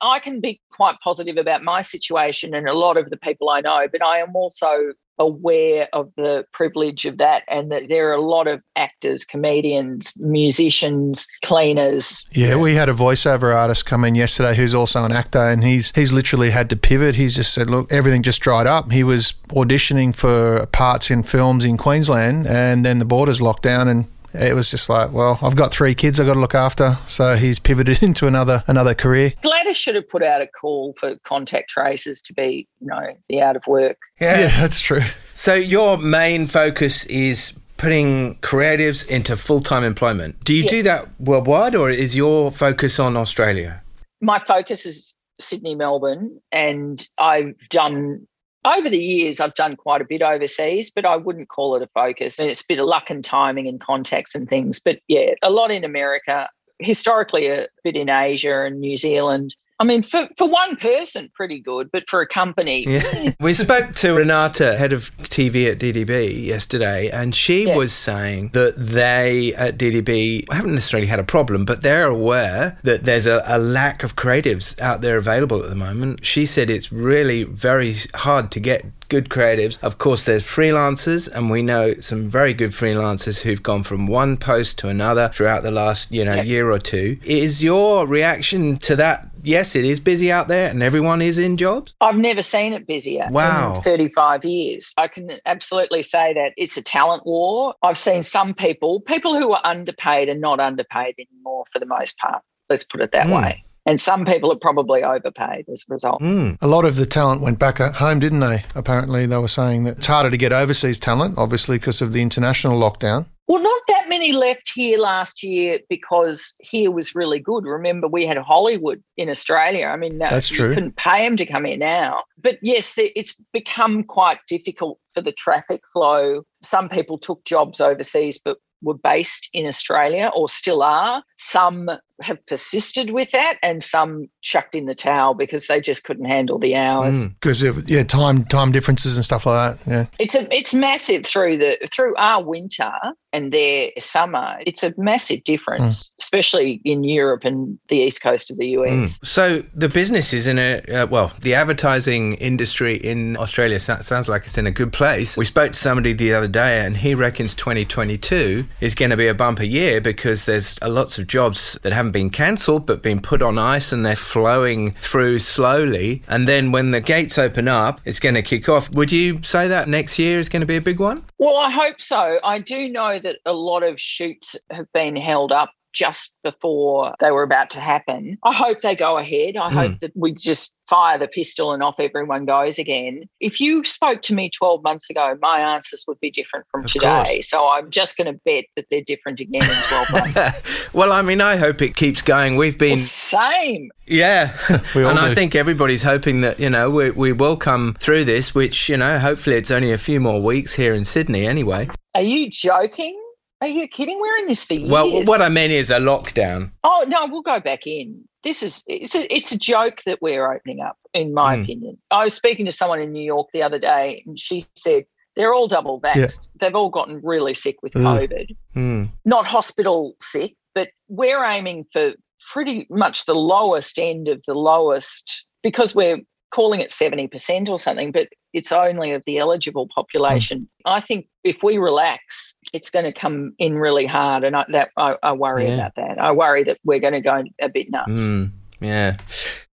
I 0.00 0.18
can 0.18 0.40
be 0.40 0.60
quite 0.72 0.96
positive 1.02 1.36
about 1.36 1.62
my 1.62 1.80
situation 1.80 2.54
and 2.54 2.68
a 2.68 2.74
lot 2.74 2.96
of 2.96 3.10
the 3.10 3.16
people 3.16 3.50
I 3.50 3.60
know, 3.60 3.86
but 3.90 4.02
I 4.02 4.18
am 4.18 4.34
also 4.34 4.92
aware 5.18 5.88
of 5.92 6.10
the 6.16 6.44
privilege 6.52 7.04
of 7.04 7.18
that 7.18 7.44
and 7.48 7.70
that 7.70 7.88
there 7.88 8.10
are 8.10 8.14
a 8.14 8.20
lot 8.20 8.48
of 8.48 8.60
actors, 8.76 9.24
comedians, 9.24 10.12
musicians, 10.16 11.28
cleaners, 11.44 12.28
Yeah, 12.32 12.56
we 12.56 12.74
had 12.74 12.88
a 12.88 12.92
voiceover 12.92 13.54
artist 13.54 13.86
come 13.86 14.04
in 14.04 14.14
yesterday 14.14 14.56
who's 14.56 14.74
also 14.74 15.04
an 15.04 15.12
actor, 15.12 15.38
and 15.38 15.62
he's 15.62 15.92
he's 15.94 16.12
literally 16.12 16.50
had 16.50 16.68
to 16.70 16.76
pivot. 16.76 17.14
He's 17.14 17.36
just 17.36 17.54
said, 17.54 17.70
"Look, 17.70 17.92
everything 17.92 18.22
just 18.22 18.40
dried 18.40 18.66
up." 18.66 18.90
He 18.90 19.04
was 19.04 19.34
auditioning 19.50 20.14
for 20.14 20.66
parts 20.66 21.10
in 21.10 21.22
films 21.22 21.64
in 21.64 21.76
Queensland, 21.76 22.46
and 22.46 22.84
then 22.84 22.98
the 22.98 23.04
borders 23.04 23.40
locked 23.40 23.62
down, 23.62 23.88
and 23.88 24.06
it 24.34 24.54
was 24.54 24.70
just 24.70 24.88
like, 24.88 25.12
"Well, 25.12 25.38
I've 25.42 25.56
got 25.56 25.72
three 25.72 25.94
kids 25.94 26.18
I've 26.20 26.26
got 26.26 26.34
to 26.34 26.40
look 26.40 26.54
after," 26.54 26.96
so 27.06 27.36
he's 27.36 27.58
pivoted 27.58 28.02
into 28.02 28.26
another 28.26 28.62
another 28.66 28.94
career. 28.94 29.32
Gladys 29.42 29.76
should 29.76 29.94
have 29.94 30.08
put 30.08 30.22
out 30.22 30.40
a 30.42 30.46
call 30.46 30.94
for 30.98 31.16
contact 31.26 31.70
tracers 31.70 32.20
to 32.22 32.32
be, 32.34 32.68
you 32.80 32.86
know, 32.88 33.16
the 33.28 33.40
out 33.40 33.56
of 33.56 33.66
work. 33.66 33.98
Yeah, 34.20 34.48
that's 34.60 34.80
true. 34.80 35.02
So 35.34 35.54
your 35.54 35.98
main 35.98 36.46
focus 36.46 37.04
is 37.06 37.52
putting 37.76 38.36
creatives 38.36 39.06
into 39.08 39.36
full-time 39.36 39.82
employment. 39.84 40.42
Do 40.44 40.54
you 40.54 40.62
Yeah. 40.64 40.70
do 40.70 40.82
that 40.84 41.08
worldwide 41.20 41.74
or 41.74 41.90
is 41.90 42.16
your 42.16 42.50
focus 42.50 42.98
on 43.00 43.16
Australia? 43.16 43.82
My 44.20 44.38
focus 44.38 44.86
is 44.86 45.14
Sydney, 45.40 45.74
Melbourne, 45.74 46.40
and 46.52 47.06
I've 47.18 47.58
done 47.70 48.26
over 48.64 48.88
the 48.88 49.02
years, 49.02 49.40
I've 49.40 49.54
done 49.54 49.76
quite 49.76 50.00
a 50.00 50.06
bit 50.06 50.22
overseas, 50.22 50.90
but 50.90 51.04
I 51.04 51.16
wouldn't 51.16 51.48
call 51.48 51.76
it 51.76 51.82
a 51.82 51.88
focus. 51.88 52.38
And 52.38 52.48
it's 52.48 52.62
a 52.62 52.66
bit 52.66 52.78
of 52.78 52.86
luck 52.86 53.10
and 53.10 53.22
timing 53.22 53.68
and 53.68 53.80
contacts 53.80 54.34
and 54.34 54.48
things. 54.48 54.80
But 54.80 55.00
yeah, 55.08 55.34
a 55.42 55.50
lot 55.50 55.70
in 55.70 55.84
America, 55.84 56.48
historically 56.78 57.48
a 57.48 57.68
bit 57.82 57.96
in 57.96 58.08
Asia 58.08 58.64
and 58.64 58.80
New 58.80 58.96
Zealand. 58.96 59.54
I 59.80 59.84
mean, 59.84 60.04
for, 60.04 60.28
for 60.38 60.48
one 60.48 60.76
person, 60.76 61.30
pretty 61.34 61.60
good, 61.60 61.90
but 61.92 62.08
for 62.08 62.20
a 62.20 62.26
company, 62.28 62.84
Yeah. 62.86 63.02
Eh. 63.12 63.32
we 63.40 63.52
spoke 63.52 63.94
to 63.96 64.14
Renata, 64.14 64.76
head 64.76 64.92
of 64.92 65.10
TV 65.18 65.70
at 65.70 65.78
DDB, 65.78 66.46
yesterday, 66.46 67.10
and 67.10 67.34
she 67.34 67.66
Yeah. 67.66 67.76
was 67.76 67.92
saying 67.92 68.50
that 68.52 68.74
they 68.76 69.52
at 69.54 69.76
DDB 69.76 70.44
haven't 70.52 70.74
necessarily 70.74 71.08
had 71.08 71.18
a 71.18 71.24
problem, 71.24 71.64
but 71.64 71.82
they're 71.82 72.06
aware 72.06 72.78
that 72.84 73.04
there's 73.04 73.26
a, 73.26 73.42
a 73.46 73.58
lack 73.58 74.04
of 74.04 74.14
creatives 74.14 74.80
out 74.80 75.00
there 75.00 75.16
available 75.16 75.60
at 75.62 75.68
the 75.68 75.74
moment. 75.74 76.24
She 76.24 76.46
said 76.46 76.70
it's 76.70 76.92
really 76.92 77.42
very 77.42 77.96
hard 78.14 78.52
to 78.52 78.60
get 78.60 78.84
good 79.08 79.28
creatives. 79.28 79.78
Of 79.82 79.98
course, 79.98 80.24
there's 80.24 80.44
freelancers, 80.44 81.30
and 81.30 81.50
we 81.50 81.62
know 81.62 81.94
some 82.00 82.28
very 82.30 82.54
good 82.54 82.70
freelancers 82.70 83.42
who've 83.42 83.62
gone 83.62 83.82
from 83.82 84.06
one 84.06 84.36
post 84.36 84.78
to 84.78 84.88
another 84.88 85.28
throughout 85.28 85.62
the 85.62 85.70
last, 85.70 86.12
you 86.12 86.24
know, 86.24 86.34
yep. 86.34 86.46
year 86.46 86.70
or 86.70 86.78
two. 86.78 87.18
Is 87.24 87.62
your 87.62 88.06
reaction 88.06 88.76
to 88.78 88.96
that 88.96 89.28
yes, 89.44 89.74
it 89.74 89.84
is 89.84 90.00
busy 90.00 90.30
out 90.30 90.48
there 90.48 90.68
and 90.68 90.82
everyone 90.82 91.22
is 91.22 91.38
in 91.38 91.56
jobs? 91.56 91.94
I've 92.00 92.16
never 92.16 92.42
seen 92.42 92.72
it 92.72 92.86
busier 92.86 93.28
wow. 93.30 93.74
in 93.76 93.82
35 93.82 94.44
years. 94.44 94.92
I 94.96 95.08
can 95.08 95.30
absolutely 95.46 96.02
say 96.02 96.34
that 96.34 96.52
it's 96.56 96.76
a 96.76 96.82
talent 96.82 97.26
war. 97.26 97.74
I've 97.82 97.98
seen 97.98 98.22
some 98.22 98.54
people, 98.54 99.00
people 99.00 99.38
who 99.38 99.52
are 99.52 99.60
underpaid 99.64 100.28
and 100.28 100.40
not 100.40 100.60
underpaid 100.60 101.14
anymore 101.18 101.64
for 101.72 101.78
the 101.78 101.86
most 101.86 102.16
part. 102.18 102.42
Let's 102.68 102.84
put 102.84 103.00
it 103.00 103.12
that 103.12 103.26
mm. 103.26 103.42
way. 103.42 103.64
And 103.86 104.00
some 104.00 104.24
people 104.24 104.50
are 104.50 104.58
probably 104.58 105.02
overpaid 105.02 105.66
as 105.70 105.84
a 105.88 105.92
result. 105.92 106.22
Mm. 106.22 106.56
A 106.62 106.66
lot 106.66 106.86
of 106.86 106.96
the 106.96 107.04
talent 107.04 107.42
went 107.42 107.58
back 107.58 107.80
at 107.80 107.94
home, 107.94 108.18
didn't 108.18 108.40
they? 108.40 108.64
Apparently, 108.74 109.26
they 109.26 109.36
were 109.36 109.46
saying 109.46 109.84
that 109.84 109.98
it's 109.98 110.06
harder 110.06 110.30
to 110.30 110.38
get 110.38 110.52
overseas 110.52 110.98
talent, 110.98 111.36
obviously, 111.36 111.76
because 111.76 112.00
of 112.00 112.12
the 112.12 112.22
international 112.22 112.80
lockdown. 112.80 113.26
Well, 113.46 113.62
not 113.62 113.80
that 113.88 114.08
many 114.08 114.32
left 114.32 114.72
here 114.74 114.98
last 114.98 115.42
year 115.42 115.78
because 115.90 116.56
here 116.60 116.90
was 116.90 117.14
really 117.14 117.38
good. 117.38 117.64
Remember, 117.64 118.08
we 118.08 118.26
had 118.26 118.38
Hollywood 118.38 119.02
in 119.16 119.28
Australia. 119.28 119.86
I 119.86 119.96
mean, 119.96 120.18
that's 120.18 120.48
true. 120.48 120.68
You 120.68 120.74
couldn't 120.74 120.96
pay 120.96 121.24
them 121.24 121.36
to 121.36 121.44
come 121.44 121.64
here 121.64 121.76
now. 121.76 122.22
But 122.38 122.58
yes, 122.62 122.94
it's 122.96 123.36
become 123.52 124.04
quite 124.04 124.38
difficult 124.48 124.98
for 125.12 125.20
the 125.20 125.32
traffic 125.32 125.82
flow. 125.92 126.42
Some 126.62 126.88
people 126.88 127.18
took 127.18 127.44
jobs 127.44 127.80
overseas, 127.80 128.40
but 128.42 128.56
were 128.82 128.94
based 128.94 129.48
in 129.52 129.66
Australia 129.66 130.30
or 130.34 130.48
still 130.48 130.82
are. 130.82 131.22
Some 131.36 131.90
have 132.20 132.44
persisted 132.46 133.10
with 133.10 133.30
that 133.32 133.58
and 133.62 133.82
some 133.82 134.28
chucked 134.42 134.74
in 134.74 134.86
the 134.86 134.94
towel 134.94 135.34
because 135.34 135.66
they 135.66 135.80
just 135.80 136.04
couldn't 136.04 136.26
handle 136.26 136.58
the 136.58 136.76
hours. 136.76 137.26
Because 137.26 137.62
mm, 137.62 137.68
of 137.68 137.90
yeah 137.90 138.04
time 138.04 138.44
time 138.44 138.72
differences 138.72 139.16
and 139.16 139.24
stuff 139.24 139.46
like 139.46 139.78
that 139.78 139.90
yeah. 139.90 140.06
It's 140.18 140.34
a 140.34 140.52
it's 140.54 140.74
massive 140.74 141.26
through 141.26 141.58
the 141.58 141.88
through 141.90 142.14
our 142.16 142.42
winter 142.42 142.92
and 143.32 143.52
their 143.52 143.90
summer 143.98 144.58
it's 144.66 144.82
a 144.82 144.94
massive 144.96 145.42
difference 145.44 146.04
mm. 146.04 146.10
especially 146.20 146.80
in 146.84 147.02
Europe 147.02 147.44
and 147.44 147.78
the 147.88 147.96
east 147.96 148.22
coast 148.22 148.50
of 148.50 148.58
the 148.58 148.68
US 148.68 149.18
mm. 149.18 149.26
so 149.26 149.58
the 149.74 149.88
business 149.88 150.32
is 150.32 150.46
in 150.46 150.58
a 150.58 150.80
uh, 150.92 151.06
well 151.06 151.32
the 151.40 151.54
advertising 151.54 152.34
industry 152.34 152.96
in 152.96 153.36
Australia 153.36 153.80
sounds 153.80 154.28
like 154.28 154.44
it's 154.44 154.58
in 154.58 154.66
a 154.66 154.70
good 154.70 154.92
place. 154.92 155.36
We 155.36 155.44
spoke 155.44 155.72
to 155.72 155.78
somebody 155.78 156.12
the 156.12 156.32
other 156.34 156.48
day 156.48 156.80
and 156.84 156.96
he 156.96 157.14
reckons 157.14 157.54
2022 157.54 158.66
is 158.80 158.94
going 158.94 159.10
to 159.10 159.16
be 159.16 159.26
a 159.26 159.34
bumper 159.34 159.64
year 159.64 160.00
because 160.00 160.44
there's 160.44 160.80
lots 160.82 161.18
of 161.18 161.26
jobs 161.26 161.78
that 161.82 161.92
have 161.92 162.03
haven't 162.04 162.12
been 162.12 162.28
cancelled 162.28 162.84
but 162.84 163.02
been 163.02 163.18
put 163.18 163.40
on 163.40 163.58
ice 163.58 163.90
and 163.90 164.04
they're 164.04 164.14
flowing 164.14 164.90
through 164.90 165.38
slowly. 165.38 166.22
And 166.28 166.46
then 166.46 166.70
when 166.70 166.90
the 166.90 167.00
gates 167.00 167.38
open 167.38 167.66
up, 167.66 167.98
it's 168.04 168.20
going 168.20 168.34
to 168.34 168.42
kick 168.42 168.68
off. 168.68 168.92
Would 168.92 169.10
you 169.10 169.42
say 169.42 169.68
that 169.68 169.88
next 169.88 170.18
year 170.18 170.38
is 170.38 170.50
going 170.50 170.60
to 170.60 170.66
be 170.66 170.76
a 170.76 170.82
big 170.82 171.00
one? 171.00 171.24
Well, 171.38 171.56
I 171.56 171.70
hope 171.70 172.02
so. 172.02 172.38
I 172.44 172.58
do 172.58 172.90
know 172.90 173.18
that 173.18 173.36
a 173.46 173.54
lot 173.54 173.82
of 173.82 173.98
shoots 173.98 174.54
have 174.70 174.86
been 174.92 175.16
held 175.16 175.50
up 175.50 175.72
just 175.94 176.36
before 176.42 177.14
they 177.20 177.30
were 177.30 177.42
about 177.42 177.70
to 177.70 177.80
happen. 177.80 178.36
I 178.44 178.52
hope 178.52 178.82
they 178.82 178.96
go 178.96 179.16
ahead. 179.16 179.56
I 179.56 179.70
mm. 179.70 179.72
hope 179.72 180.00
that 180.00 180.12
we 180.14 180.34
just 180.34 180.74
fire 180.88 181.16
the 181.18 181.28
pistol 181.28 181.72
and 181.72 181.82
off 181.82 181.94
everyone 181.98 182.44
goes 182.44 182.78
again. 182.78 183.24
If 183.40 183.60
you 183.60 183.84
spoke 183.84 184.20
to 184.22 184.34
me 184.34 184.50
12 184.50 184.82
months 184.82 185.08
ago, 185.08 185.38
my 185.40 185.60
answers 185.60 186.04
would 186.06 186.20
be 186.20 186.30
different 186.30 186.66
from 186.70 186.84
of 186.84 186.92
today. 186.92 187.24
Course. 187.36 187.48
So 187.48 187.68
I'm 187.68 187.90
just 187.90 188.16
going 188.16 188.32
to 188.32 188.38
bet 188.44 188.64
that 188.76 188.86
they're 188.90 189.02
different 189.02 189.40
again 189.40 189.62
in 189.62 189.76
12 189.84 190.12
months. 190.34 190.92
well, 190.92 191.12
I 191.12 191.22
mean, 191.22 191.40
I 191.40 191.56
hope 191.56 191.80
it 191.80 191.96
keeps 191.96 192.20
going. 192.20 192.56
We've 192.56 192.76
been. 192.76 192.90
Well, 192.90 192.98
same. 192.98 193.90
Yeah. 194.06 194.54
and 194.68 195.18
I 195.18 195.34
think 195.34 195.54
everybody's 195.54 196.02
hoping 196.02 196.42
that, 196.42 196.60
you 196.60 196.68
know, 196.68 196.90
we, 196.90 197.10
we 197.12 197.32
will 197.32 197.56
come 197.56 197.96
through 197.98 198.24
this, 198.24 198.54
which, 198.54 198.88
you 198.88 198.96
know, 198.96 199.18
hopefully 199.18 199.56
it's 199.56 199.70
only 199.70 199.92
a 199.92 199.98
few 199.98 200.20
more 200.20 200.42
weeks 200.42 200.74
here 200.74 200.92
in 200.92 201.04
Sydney 201.04 201.46
anyway. 201.46 201.88
Are 202.14 202.22
you 202.22 202.50
joking? 202.50 203.18
Are 203.64 203.68
you 203.68 203.88
kidding? 203.88 204.20
We're 204.20 204.36
in 204.36 204.46
this 204.46 204.62
for 204.62 204.74
years. 204.74 204.90
Well, 204.90 205.24
what 205.24 205.40
I 205.40 205.48
mean 205.48 205.70
is 205.70 205.88
a 205.88 205.94
lockdown. 205.94 206.70
Oh 206.84 207.06
no, 207.08 207.26
we'll 207.28 207.40
go 207.40 207.60
back 207.60 207.86
in. 207.86 208.22
This 208.42 208.62
is 208.62 208.84
it's 208.86 209.14
a, 209.14 209.34
it's 209.34 209.52
a 209.52 209.58
joke 209.58 210.02
that 210.04 210.20
we're 210.20 210.52
opening 210.52 210.82
up, 210.82 210.98
in 211.14 211.32
my 211.32 211.56
mm. 211.56 211.62
opinion. 211.62 211.96
I 212.10 212.24
was 212.24 212.34
speaking 212.34 212.66
to 212.66 212.72
someone 212.72 213.00
in 213.00 213.10
New 213.10 213.24
York 213.24 213.48
the 213.54 213.62
other 213.62 213.78
day, 213.78 214.22
and 214.26 214.38
she 214.38 214.64
said 214.76 215.04
they're 215.34 215.54
all 215.54 215.66
double 215.66 215.98
vaxxed. 215.98 216.14
Yeah. 216.16 216.58
They've 216.60 216.74
all 216.74 216.90
gotten 216.90 217.22
really 217.22 217.54
sick 217.54 217.76
with 217.82 217.94
COVID. 217.94 218.54
Mm. 218.76 219.08
Not 219.24 219.46
hospital 219.46 220.14
sick, 220.20 220.56
but 220.74 220.90
we're 221.08 221.42
aiming 221.42 221.86
for 221.90 222.12
pretty 222.52 222.86
much 222.90 223.24
the 223.24 223.34
lowest 223.34 223.98
end 223.98 224.28
of 224.28 224.42
the 224.46 224.52
lowest 224.52 225.46
because 225.62 225.94
we're 225.94 226.18
calling 226.50 226.80
it 226.80 226.90
70% 226.90 227.68
or 227.68 227.78
something, 227.78 228.12
but 228.12 228.28
it's 228.52 228.70
only 228.70 229.10
of 229.12 229.24
the 229.26 229.38
eligible 229.38 229.88
population. 229.92 230.60
Mm. 230.60 230.92
I 230.92 231.00
think 231.00 231.26
if 231.42 231.56
we 231.62 231.78
relax, 231.78 232.54
it's 232.74 232.90
going 232.90 233.04
to 233.04 233.12
come 233.12 233.54
in 233.58 233.78
really 233.78 234.04
hard, 234.04 234.42
and 234.42 234.56
I, 234.56 234.64
that 234.68 234.90
I, 234.96 235.16
I 235.22 235.32
worry 235.32 235.64
yeah. 235.64 235.74
about 235.74 235.94
that. 235.94 236.18
I 236.18 236.32
worry 236.32 236.64
that 236.64 236.78
we're 236.84 236.98
going 236.98 237.14
to 237.14 237.20
go 237.20 237.44
a 237.60 237.68
bit 237.68 237.88
nuts. 237.90 238.10
Mm, 238.10 238.50
yeah, 238.80 239.16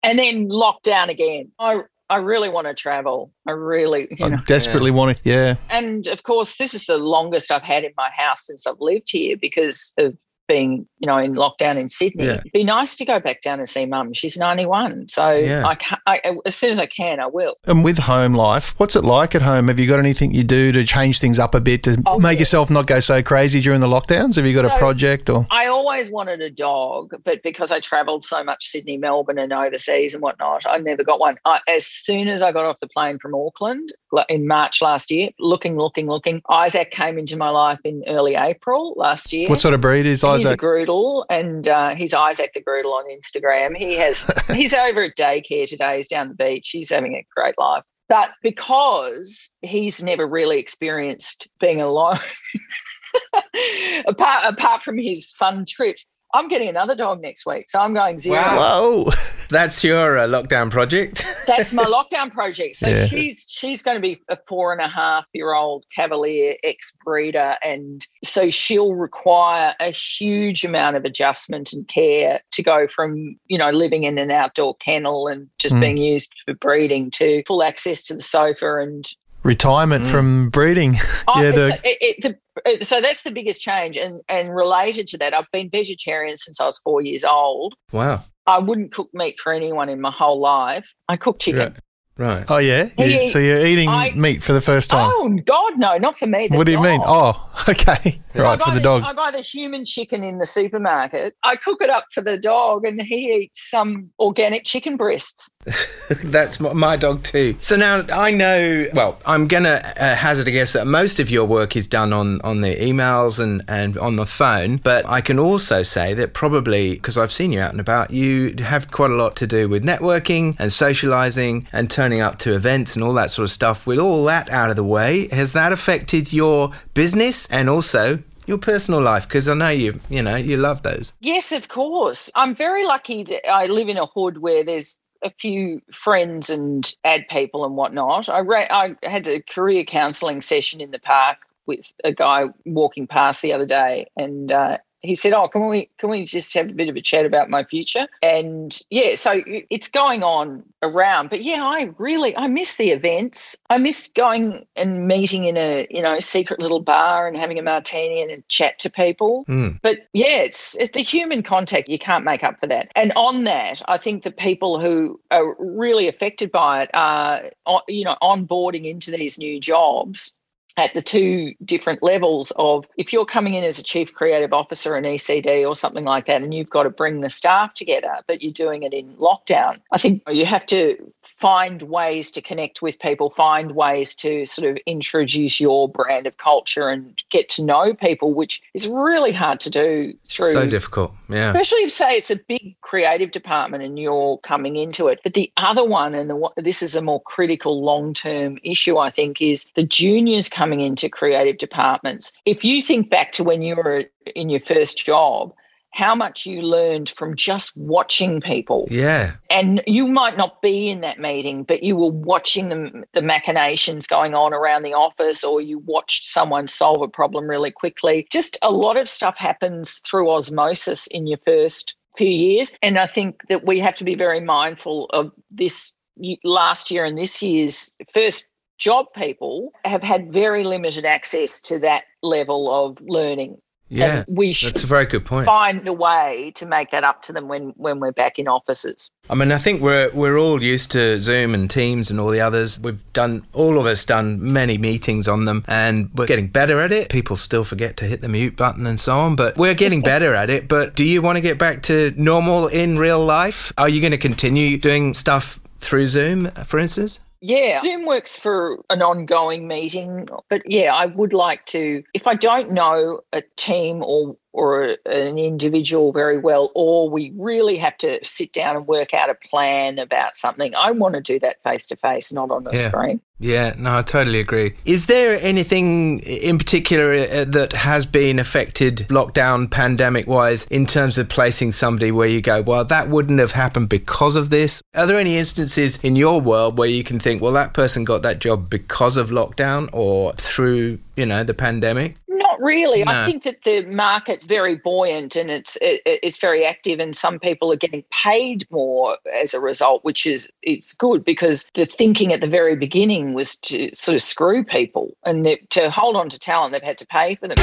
and 0.03 0.19
then 0.19 0.47
lock 0.47 0.83
down 0.83 1.09
again. 1.09 1.51
I 1.59 1.81
I 2.09 2.17
really 2.17 2.47
want 2.47 2.67
to 2.67 2.75
travel. 2.75 3.33
I 3.47 3.51
really, 3.51 4.07
you 4.11 4.29
know, 4.29 4.37
I 4.37 4.43
desperately 4.43 4.91
yeah. 4.91 4.97
want 4.97 5.17
to. 5.17 5.23
Yeah, 5.29 5.55
and 5.71 6.07
of 6.07 6.23
course, 6.23 6.57
this 6.57 6.75
is 6.75 6.85
the 6.85 6.99
longest 6.99 7.51
I've 7.51 7.63
had 7.63 7.83
in 7.83 7.91
my 7.97 8.09
house 8.15 8.45
since 8.45 8.67
I've 8.67 8.79
lived 8.79 9.09
here 9.09 9.35
because 9.35 9.93
of 9.97 10.15
being, 10.47 10.87
you 10.99 11.07
know, 11.07 11.17
in 11.17 11.33
lockdown 11.33 11.77
in 11.77 11.89
Sydney. 11.89 12.25
Yeah. 12.25 12.33
It'd 12.33 12.51
be 12.51 12.63
nice 12.63 12.97
to 12.97 13.05
go 13.05 13.19
back 13.19 13.41
down 13.41 13.59
and 13.59 13.67
see 13.67 13.85
mum. 13.85 14.13
She's 14.13 14.37
91. 14.37 15.07
So 15.07 15.31
yeah. 15.31 15.65
I, 15.65 15.75
can, 15.75 15.97
I, 16.05 16.35
as 16.45 16.55
soon 16.55 16.71
as 16.71 16.79
I 16.79 16.85
can, 16.85 17.19
I 17.19 17.27
will. 17.27 17.55
And 17.65 17.83
with 17.83 17.97
home 17.97 18.33
life, 18.33 18.73
what's 18.77 18.95
it 18.95 19.03
like 19.03 19.35
at 19.35 19.41
home? 19.41 19.67
Have 19.67 19.79
you 19.79 19.87
got 19.87 19.99
anything 19.99 20.33
you 20.33 20.43
do 20.43 20.71
to 20.71 20.83
change 20.83 21.19
things 21.19 21.39
up 21.39 21.55
a 21.55 21.61
bit 21.61 21.83
to 21.83 22.01
oh, 22.05 22.19
make 22.19 22.35
yeah. 22.35 22.41
yourself 22.41 22.69
not 22.69 22.87
go 22.87 22.99
so 22.99 23.23
crazy 23.23 23.61
during 23.61 23.81
the 23.81 23.87
lockdowns? 23.87 24.35
Have 24.35 24.45
you 24.45 24.53
got 24.53 24.65
so 24.65 24.75
a 24.75 24.77
project 24.77 25.29
or? 25.29 25.45
I 25.49 25.67
always 25.81 26.11
wanted 26.11 26.41
a 26.41 26.49
dog, 26.51 27.15
but 27.25 27.41
because 27.41 27.71
I 27.71 27.79
travelled 27.79 28.23
so 28.23 28.43
much 28.43 28.67
Sydney, 28.67 28.97
Melbourne 28.97 29.39
and 29.39 29.51
overseas 29.51 30.13
and 30.13 30.21
whatnot, 30.21 30.63
I 30.67 30.77
never 30.77 31.03
got 31.03 31.19
one. 31.19 31.37
I, 31.43 31.59
as 31.67 31.87
soon 31.87 32.27
as 32.27 32.43
I 32.43 32.51
got 32.51 32.65
off 32.65 32.79
the 32.79 32.87
plane 32.87 33.17
from 33.17 33.33
Auckland 33.33 33.91
in 34.29 34.45
March 34.45 34.79
last 34.79 35.09
year, 35.09 35.29
looking, 35.39 35.77
looking, 35.77 36.07
looking, 36.07 36.43
Isaac 36.49 36.91
came 36.91 37.17
into 37.17 37.35
my 37.35 37.49
life 37.49 37.79
in 37.83 38.03
early 38.07 38.35
April 38.35 38.93
last 38.95 39.33
year. 39.33 39.49
What 39.49 39.59
sort 39.59 39.73
of 39.73 39.81
breed 39.81 40.05
is 40.05 40.23
Isaac? 40.23 40.41
He's 40.41 40.49
a 40.51 40.57
Groodle, 40.57 41.25
and 41.31 41.67
uh, 41.67 41.95
he's 41.95 42.13
Isaac 42.13 42.51
the 42.53 42.61
Groodle 42.61 42.93
on 42.93 43.05
Instagram. 43.09 43.75
He 43.75 43.95
has 43.95 44.29
he's 44.53 44.75
over 44.75 45.05
at 45.05 45.17
daycare 45.17 45.67
today. 45.67 45.95
He's 45.95 46.07
down 46.07 46.27
the 46.27 46.35
beach. 46.35 46.69
He's 46.69 46.91
having 46.91 47.15
a 47.15 47.25
great 47.35 47.57
life. 47.57 47.83
But 48.07 48.31
because 48.43 49.55
he's 49.61 50.03
never 50.03 50.27
really 50.27 50.59
experienced 50.59 51.49
being 51.59 51.81
alone, 51.81 52.19
apart 54.05 54.43
apart 54.45 54.83
from 54.83 54.97
his 54.97 55.31
fun 55.33 55.65
trips, 55.67 56.05
I'm 56.33 56.47
getting 56.47 56.69
another 56.69 56.95
dog 56.95 57.21
next 57.21 57.45
week, 57.45 57.69
so 57.69 57.79
I'm 57.79 57.93
going 57.93 58.17
zero. 58.19 58.37
Wow, 58.37 59.03
Whoa. 59.05 59.11
that's 59.49 59.83
your 59.83 60.17
uh, 60.17 60.27
lockdown 60.27 60.71
project. 60.71 61.25
that's 61.45 61.73
my 61.73 61.83
lockdown 61.85 62.31
project. 62.31 62.75
So 62.75 62.87
yeah. 62.87 63.05
she's 63.05 63.45
she's 63.49 63.81
going 63.81 63.95
to 63.95 64.01
be 64.01 64.21
a 64.29 64.37
four 64.47 64.71
and 64.71 64.81
a 64.81 64.87
half 64.87 65.25
year 65.33 65.53
old 65.53 65.85
Cavalier 65.93 66.55
ex 66.63 66.95
breeder, 67.03 67.57
and 67.63 68.05
so 68.23 68.49
she'll 68.49 68.95
require 68.95 69.75
a 69.79 69.91
huge 69.91 70.63
amount 70.63 70.95
of 70.95 71.03
adjustment 71.03 71.73
and 71.73 71.87
care 71.87 72.39
to 72.51 72.63
go 72.63 72.87
from 72.87 73.37
you 73.47 73.57
know 73.57 73.71
living 73.71 74.03
in 74.03 74.17
an 74.17 74.31
outdoor 74.31 74.75
kennel 74.77 75.27
and 75.27 75.49
just 75.59 75.75
mm. 75.75 75.81
being 75.81 75.97
used 75.97 76.33
for 76.45 76.53
breeding 76.53 77.11
to 77.11 77.43
full 77.45 77.63
access 77.63 78.03
to 78.03 78.13
the 78.13 78.21
sofa 78.21 78.77
and 78.77 79.05
retirement 79.43 80.05
mm. 80.05 80.11
from 80.11 80.49
breeding. 80.49 80.95
Oh, 81.27 81.39
yeah, 81.39 81.51
the, 81.51 81.79
it, 81.83 81.97
it, 82.01 82.37
the, 82.75 82.83
so 82.83 82.99
that's 82.99 83.21
the 83.21 83.31
biggest 83.31 83.61
change. 83.61 83.95
And 83.95 84.21
and 84.27 84.53
related 84.53 85.07
to 85.09 85.17
that, 85.19 85.33
I've 85.33 85.49
been 85.53 85.69
vegetarian 85.69 86.35
since 86.35 86.59
I 86.59 86.65
was 86.65 86.77
four 86.79 87.01
years 87.01 87.23
old. 87.23 87.75
Wow. 87.91 88.23
I 88.47 88.57
wouldn't 88.57 88.91
cook 88.91 89.09
meat 89.13 89.39
for 89.41 89.53
anyone 89.53 89.87
in 89.87 90.01
my 90.01 90.11
whole 90.11 90.39
life. 90.39 90.85
I 91.07 91.15
cook 91.15 91.39
chicken. 91.39 91.75
Right. 92.17 92.43
Oh 92.49 92.57
yeah. 92.57 92.89
You, 92.97 93.27
so 93.27 93.39
you're 93.39 93.65
eating 93.65 93.87
I, 93.87 94.11
meat 94.11 94.43
for 94.43 94.53
the 94.53 94.61
first 94.61 94.89
time? 94.89 95.09
Oh 95.11 95.29
God, 95.45 95.77
no, 95.77 95.97
not 95.97 96.17
for 96.17 96.27
me. 96.27 96.49
What 96.49 96.65
do 96.65 96.73
dog. 96.73 96.83
you 96.83 96.91
mean? 96.91 97.01
Oh, 97.03 97.49
okay. 97.69 98.21
right 98.33 98.59
for 98.59 98.69
the, 98.69 98.75
the, 98.75 98.81
dog. 98.81 99.03
I 99.03 99.13
buy 99.13 99.31
the 99.31 99.41
human 99.41 99.83
chicken 99.85 100.23
in 100.23 100.37
the 100.37 100.45
supermarket. 100.45 101.35
I 101.43 101.55
cook 101.57 101.81
it 101.81 101.89
up 101.89 102.05
for 102.13 102.21
the 102.21 102.37
dog, 102.37 102.85
and 102.85 103.01
he 103.01 103.43
eats 103.43 103.69
some 103.69 104.09
organic 104.19 104.63
chicken 104.63 104.95
breasts. 104.97 105.51
That's 106.23 106.59
my 106.59 106.95
dog 106.95 107.23
too. 107.23 107.55
So 107.61 107.75
now 107.75 108.03
I 108.11 108.31
know. 108.31 108.87
Well, 108.93 109.19
I'm 109.25 109.47
gonna 109.47 109.81
uh, 109.99 110.15
hazard 110.15 110.47
a 110.47 110.51
guess 110.51 110.73
that 110.73 110.87
most 110.87 111.19
of 111.19 111.29
your 111.29 111.45
work 111.45 111.75
is 111.75 111.87
done 111.87 112.13
on 112.13 112.41
on 112.41 112.61
the 112.61 112.75
emails 112.75 113.39
and 113.39 113.63
and 113.67 113.97
on 113.97 114.15
the 114.15 114.25
phone. 114.25 114.77
But 114.77 115.05
I 115.07 115.21
can 115.21 115.37
also 115.37 115.83
say 115.83 116.13
that 116.13 116.33
probably 116.33 116.95
because 116.95 117.17
I've 117.17 117.31
seen 117.31 117.51
you 117.51 117.59
out 117.59 117.71
and 117.71 117.79
about, 117.79 118.11
you 118.11 118.55
have 118.59 118.91
quite 118.91 119.11
a 119.11 119.15
lot 119.15 119.35
to 119.37 119.47
do 119.47 119.67
with 119.67 119.83
networking 119.83 120.55
and 120.57 120.71
socializing 120.71 121.67
and 121.73 121.91
turning 121.91 122.21
up 122.21 122.39
to 122.39 122.55
events 122.55 122.95
and 122.95 123.03
all 123.03 123.13
that 123.13 123.29
sort 123.29 123.43
of 123.43 123.51
stuff. 123.51 123.85
With 123.85 123.99
all 123.99 124.23
that 124.25 124.49
out 124.49 124.69
of 124.69 124.75
the 124.75 124.83
way, 124.83 125.27
has 125.31 125.53
that 125.53 125.71
affected 125.71 126.31
your 126.33 126.71
business 126.93 127.41
and 127.51 127.69
also 127.69 128.17
your 128.47 128.57
personal 128.57 129.01
life 129.01 129.27
because 129.27 129.47
i 129.47 129.53
know 129.53 129.69
you 129.69 129.99
you 130.09 130.23
know 130.23 130.35
you 130.35 130.57
love 130.57 130.81
those 130.81 131.13
yes 131.19 131.51
of 131.51 131.67
course 131.67 132.31
i'm 132.35 132.55
very 132.55 132.85
lucky 132.85 133.23
that 133.23 133.47
i 133.47 133.67
live 133.67 133.87
in 133.87 133.97
a 133.97 134.05
hood 134.07 134.39
where 134.39 134.63
there's 134.63 134.99
a 135.23 135.29
few 135.29 135.81
friends 135.91 136.49
and 136.49 136.95
ad 137.03 137.25
people 137.29 137.65
and 137.65 137.75
whatnot. 137.75 138.29
I 138.29 138.39
ra- 138.39 138.67
I 138.69 138.95
had 139.03 139.27
a 139.27 139.41
career 139.41 139.83
counselling 139.83 140.41
session 140.41 140.81
in 140.81 140.91
the 140.91 140.99
park 140.99 141.37
with 141.65 141.91
a 142.03 142.13
guy 142.13 142.45
walking 142.65 143.07
past 143.07 143.41
the 143.41 143.53
other 143.53 143.65
day, 143.65 144.07
and 144.17 144.51
uh, 144.51 144.77
he 145.01 145.15
said, 145.15 145.33
"Oh, 145.33 145.47
can 145.47 145.67
we 145.67 145.89
can 145.97 146.09
we 146.09 146.25
just 146.25 146.53
have 146.53 146.69
a 146.69 146.73
bit 146.73 146.89
of 146.89 146.95
a 146.95 147.01
chat 147.01 147.25
about 147.25 147.49
my 147.49 147.63
future?" 147.63 148.07
And 148.21 148.79
yeah, 148.89 149.15
so 149.15 149.41
it's 149.45 149.89
going 149.89 150.23
on 150.23 150.63
around. 150.83 151.29
But 151.29 151.43
yeah, 151.43 151.65
I 151.65 151.91
really 151.97 152.35
I 152.37 152.47
miss 152.47 152.77
the 152.77 152.91
events. 152.91 153.57
I 153.69 153.77
miss 153.77 154.09
going 154.09 154.65
and 154.75 155.07
meeting 155.07 155.45
in 155.45 155.57
a 155.57 155.87
you 155.89 156.01
know 156.01 156.19
secret 156.19 156.59
little 156.59 156.81
bar 156.81 157.27
and 157.27 157.35
having 157.35 157.57
a 157.57 157.63
martini 157.63 158.21
and 158.21 158.31
a 158.31 158.41
chat 158.47 158.77
to 158.79 158.89
people. 158.89 159.45
Mm. 159.45 159.79
But 159.81 160.07
yeah, 160.13 160.37
it's 160.37 160.77
it's 160.77 160.91
the 160.91 161.01
human 161.01 161.41
contact. 161.43 161.89
You 161.89 161.99
can't 161.99 162.23
make 162.23 162.43
up 162.43 162.59
for 162.59 162.67
that. 162.67 162.91
And 162.95 163.11
on 163.15 163.43
that, 163.45 163.81
I 163.87 163.97
think 163.97 164.23
the 164.23 164.31
people 164.31 164.79
who 164.79 165.19
are 165.31 165.55
really 165.59 166.07
affected 166.07 166.51
by 166.51 166.83
it 166.83 166.89
are 166.93 167.49
you 167.87 168.05
know 168.05 168.17
onboarding 168.21 168.85
into 168.85 169.11
these 169.11 169.39
new 169.39 169.59
jobs 169.59 170.33
at 170.77 170.93
the 170.93 171.01
two 171.01 171.53
different 171.63 172.01
levels 172.01 172.51
of 172.55 172.87
if 172.97 173.11
you're 173.11 173.25
coming 173.25 173.53
in 173.53 173.63
as 173.63 173.79
a 173.79 173.83
chief 173.83 174.13
creative 174.13 174.53
officer 174.53 174.95
an 174.95 175.03
ECD 175.03 175.67
or 175.67 175.75
something 175.75 176.05
like 176.05 176.25
that 176.25 176.41
and 176.41 176.53
you've 176.53 176.69
got 176.69 176.83
to 176.83 176.89
bring 176.89 177.21
the 177.21 177.29
staff 177.29 177.73
together 177.73 178.17
but 178.27 178.41
you're 178.41 178.53
doing 178.53 178.83
it 178.83 178.93
in 178.93 179.13
lockdown 179.15 179.79
I 179.91 179.97
think 179.97 180.23
you 180.29 180.45
have 180.45 180.65
to 180.67 180.97
find 181.21 181.81
ways 181.83 182.31
to 182.31 182.41
connect 182.41 182.81
with 182.81 182.99
people 182.99 183.31
find 183.31 183.75
ways 183.75 184.15
to 184.15 184.45
sort 184.45 184.69
of 184.69 184.77
introduce 184.85 185.59
your 185.59 185.89
brand 185.89 186.27
of 186.27 186.37
culture 186.37 186.89
and 186.89 187.21
get 187.29 187.49
to 187.49 187.65
know 187.65 187.93
people 187.93 188.33
which 188.33 188.61
is 188.73 188.87
really 188.87 189.31
hard 189.31 189.59
to 189.61 189.69
do 189.69 190.13
through 190.25 190.53
so 190.53 190.67
difficult 190.67 191.13
yeah. 191.31 191.49
Especially 191.49 191.83
if 191.83 191.91
say 191.91 192.17
it's 192.17 192.31
a 192.31 192.35
big 192.35 192.75
creative 192.81 193.31
department 193.31 193.83
and 193.83 193.97
you're 193.97 194.37
coming 194.39 194.75
into 194.75 195.07
it. 195.07 195.21
But 195.23 195.33
the 195.33 195.51
other 195.57 195.83
one 195.83 196.13
and 196.13 196.29
the 196.29 196.49
this 196.57 196.81
is 196.81 196.95
a 196.95 197.01
more 197.01 197.21
critical 197.21 197.81
long-term 197.83 198.59
issue 198.63 198.97
I 198.97 199.09
think 199.09 199.41
is 199.41 199.67
the 199.75 199.83
juniors 199.83 200.49
coming 200.61 200.81
into 200.81 201.09
creative 201.09 201.57
departments. 201.57 202.31
If 202.45 202.63
you 202.63 202.83
think 202.83 203.09
back 203.09 203.31
to 203.31 203.43
when 203.43 203.63
you 203.63 203.75
were 203.75 204.03
in 204.35 204.51
your 204.51 204.59
first 204.59 205.03
job, 205.03 205.53
how 205.89 206.13
much 206.13 206.45
you 206.45 206.61
learned 206.61 207.09
from 207.09 207.35
just 207.35 207.75
watching 207.75 208.41
people. 208.41 208.87
Yeah. 208.91 209.33
And 209.49 209.81
you 209.87 210.05
might 210.05 210.37
not 210.37 210.61
be 210.61 210.87
in 210.87 211.01
that 211.01 211.17
meeting, 211.17 211.63
but 211.63 211.81
you 211.81 211.95
were 211.95 212.11
watching 212.11 212.69
the, 212.69 213.03
the 213.15 213.23
machinations 213.23 214.05
going 214.05 214.35
on 214.35 214.53
around 214.53 214.83
the 214.83 214.93
office, 214.93 215.43
or 215.43 215.61
you 215.61 215.79
watched 215.79 216.29
someone 216.29 216.67
solve 216.67 217.01
a 217.01 217.07
problem 217.07 217.47
really 217.47 217.71
quickly. 217.71 218.27
Just 218.31 218.55
a 218.61 218.69
lot 218.69 218.97
of 218.97 219.09
stuff 219.09 219.35
happens 219.37 219.97
through 220.05 220.29
osmosis 220.29 221.07
in 221.07 221.25
your 221.25 221.39
first 221.39 221.95
few 222.15 222.29
years. 222.29 222.77
And 222.83 222.99
I 222.99 223.07
think 223.07 223.41
that 223.49 223.65
we 223.65 223.79
have 223.79 223.95
to 223.95 224.03
be 224.03 224.13
very 224.13 224.41
mindful 224.41 225.07
of 225.11 225.31
this 225.49 225.97
last 226.43 226.91
year 226.91 227.03
and 227.03 227.17
this 227.17 227.41
year's 227.41 227.95
first 228.13 228.50
job 228.81 229.05
people 229.15 229.71
have 229.85 230.01
had 230.01 230.31
very 230.31 230.63
limited 230.63 231.05
access 231.05 231.61
to 231.61 231.79
that 231.79 232.03
level 232.23 232.69
of 232.73 232.99
learning. 233.01 233.61
Yeah, 233.93 234.23
and 234.25 234.37
we 234.37 234.53
should 234.53 234.73
that's 234.73 234.85
a 234.85 234.87
very 234.87 235.05
good 235.05 235.25
point. 235.25 235.45
Find 235.45 235.85
a 235.85 235.91
way 235.91 236.53
to 236.55 236.65
make 236.65 236.91
that 236.91 237.03
up 237.03 237.23
to 237.23 237.33
them 237.33 237.49
when, 237.49 237.73
when 237.75 237.99
we're 237.99 238.13
back 238.13 238.39
in 238.39 238.47
offices. 238.47 239.11
I 239.29 239.35
mean, 239.35 239.51
I 239.51 239.57
think 239.57 239.81
we're 239.81 240.09
we're 240.13 240.39
all 240.39 240.63
used 240.63 240.91
to 240.91 241.21
Zoom 241.21 241.53
and 241.53 241.69
Teams 241.69 242.09
and 242.09 242.17
all 242.17 242.29
the 242.29 242.39
others. 242.39 242.79
We've 242.79 243.03
done 243.11 243.45
all 243.51 243.77
of 243.77 243.85
us 243.85 244.05
done 244.05 244.53
many 244.53 244.77
meetings 244.77 245.27
on 245.27 245.43
them, 245.43 245.65
and 245.67 246.09
we're 246.15 246.25
getting 246.25 246.47
better 246.47 246.79
at 246.79 246.93
it. 246.93 247.09
People 247.09 247.35
still 247.35 247.65
forget 247.65 247.97
to 247.97 248.05
hit 248.05 248.21
the 248.21 248.29
mute 248.29 248.55
button 248.55 248.87
and 248.87 248.97
so 248.97 249.13
on, 249.13 249.35
but 249.35 249.57
we're 249.57 249.73
getting 249.73 250.01
better 250.13 250.33
at 250.33 250.49
it. 250.49 250.69
But 250.69 250.95
do 250.95 251.03
you 251.03 251.21
want 251.21 251.35
to 251.35 251.41
get 251.41 251.57
back 251.57 251.83
to 251.83 252.13
normal 252.15 252.67
in 252.67 252.97
real 252.97 253.23
life? 253.23 253.73
Are 253.77 253.89
you 253.89 253.99
going 253.99 254.11
to 254.11 254.17
continue 254.17 254.77
doing 254.77 255.15
stuff 255.15 255.59
through 255.79 256.07
Zoom, 256.07 256.49
for 256.63 256.79
instance? 256.79 257.19
Yeah, 257.41 257.81
Zoom 257.81 258.05
works 258.05 258.37
for 258.37 258.83
an 258.91 259.01
ongoing 259.01 259.67
meeting, 259.67 260.29
but 260.49 260.61
yeah, 260.65 260.93
I 260.93 261.07
would 261.07 261.33
like 261.33 261.65
to. 261.67 262.03
If 262.13 262.27
I 262.27 262.35
don't 262.35 262.71
know 262.71 263.21
a 263.33 263.41
team 263.55 264.03
or 264.03 264.37
or 264.53 264.97
an 265.05 265.37
individual 265.37 266.11
very 266.11 266.37
well, 266.37 266.71
or 266.75 267.09
we 267.09 267.31
really 267.37 267.77
have 267.77 267.97
to 267.97 268.19
sit 268.23 268.51
down 268.53 268.75
and 268.75 268.87
work 268.87 269.13
out 269.13 269.29
a 269.29 269.35
plan 269.35 269.97
about 269.99 270.35
something, 270.35 270.75
I 270.75 270.91
want 270.91 271.15
to 271.15 271.21
do 271.21 271.39
that 271.39 271.63
face 271.63 271.87
to 271.87 271.95
face, 271.95 272.33
not 272.33 272.51
on 272.51 272.63
the 272.65 272.71
Yeah. 272.71 272.87
screen. 272.87 273.21
Yeah, 273.43 273.73
no, 273.75 273.97
I 273.97 274.01
totally 274.03 274.39
agree. 274.39 274.73
Is 274.85 275.07
there 275.07 275.39
anything 275.41 276.19
in 276.19 276.59
particular 276.59 277.13
uh, 277.15 277.45
that 277.45 277.73
has 277.73 278.05
been 278.05 278.37
affected 278.37 279.07
lockdown 279.09 279.71
pandemic 279.71 280.27
wise 280.27 280.67
in 280.69 280.85
terms 280.85 281.17
of 281.17 281.27
placing 281.27 281.71
somebody 281.71 282.11
where 282.11 282.27
you 282.27 282.39
go, 282.41 282.61
well, 282.61 282.85
that 282.85 283.09
wouldn't 283.09 283.39
have 283.39 283.53
happened 283.53 283.89
because 283.89 284.35
of 284.35 284.51
this? 284.51 284.83
Are 284.93 285.07
there 285.07 285.17
any 285.17 285.37
instances 285.39 285.97
in 286.03 286.15
your 286.15 286.39
world 286.39 286.77
where 286.77 286.89
you 286.89 287.03
can 287.03 287.19
think, 287.19 287.41
well, 287.41 287.53
that 287.53 287.73
person 287.73 288.03
got 288.03 288.21
that 288.21 288.37
job 288.39 288.69
because 288.69 289.17
of 289.17 289.31
lockdown 289.31 289.89
or 289.91 290.33
through, 290.33 290.99
you 291.15 291.25
know, 291.25 291.43
the 291.43 291.53
pandemic? 291.53 292.15
Not 292.27 292.59
really. 292.59 293.03
No. 293.03 293.11
I 293.11 293.25
think 293.25 293.43
that 293.43 293.63
the 293.63 293.85
market's 293.85 294.45
very 294.45 294.75
buoyant 294.75 295.35
and 295.35 295.49
it's 295.51 295.77
it, 295.81 296.01
it's 296.05 296.39
very 296.39 296.65
active, 296.65 296.99
and 296.99 297.15
some 297.15 297.39
people 297.39 297.71
are 297.71 297.77
getting 297.77 298.03
paid 298.11 298.65
more 298.71 299.17
as 299.41 299.53
a 299.53 299.59
result, 299.59 300.03
which 300.03 300.25
is 300.25 300.49
it's 300.63 300.93
good 300.93 301.23
because 301.23 301.67
the 301.73 301.85
thinking 301.85 302.33
at 302.33 302.41
the 302.41 302.47
very 302.47 302.75
beginning 302.75 303.33
was 303.33 303.57
to 303.57 303.93
sort 303.95 304.15
of 304.15 304.21
screw 304.21 304.63
people, 304.63 305.15
and 305.25 305.45
they- 305.45 305.61
to 305.69 305.89
hold 305.89 306.15
on 306.15 306.29
to 306.29 306.39
talent, 306.39 306.71
they've 306.73 306.81
had 306.81 306.97
to 306.97 307.05
pay 307.07 307.35
for 307.35 307.47
them. 307.47 307.57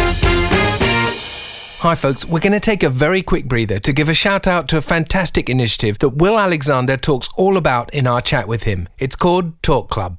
Hi, 1.80 1.94
folks. 1.94 2.24
We're 2.24 2.40
going 2.40 2.52
to 2.54 2.60
take 2.60 2.82
a 2.82 2.88
very 2.90 3.22
quick 3.22 3.46
breather 3.46 3.78
to 3.78 3.92
give 3.92 4.08
a 4.08 4.14
shout 4.14 4.48
out 4.48 4.66
to 4.68 4.76
a 4.78 4.80
fantastic 4.80 5.48
initiative 5.48 5.98
that 6.00 6.08
Will 6.10 6.36
Alexander 6.36 6.96
talks 6.96 7.28
all 7.36 7.56
about 7.56 7.94
in 7.94 8.04
our 8.08 8.20
chat 8.20 8.48
with 8.48 8.64
him. 8.64 8.88
It's 8.98 9.14
called 9.14 9.62
Talk 9.62 9.88
Club. 9.88 10.18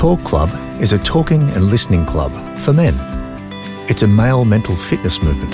Talk 0.00 0.24
Club 0.24 0.48
is 0.80 0.94
a 0.94 0.98
talking 1.00 1.50
and 1.50 1.66
listening 1.66 2.06
club 2.06 2.32
for 2.58 2.72
men. 2.72 2.94
It's 3.86 4.00
a 4.00 4.08
male 4.08 4.46
mental 4.46 4.74
fitness 4.74 5.20
movement. 5.20 5.52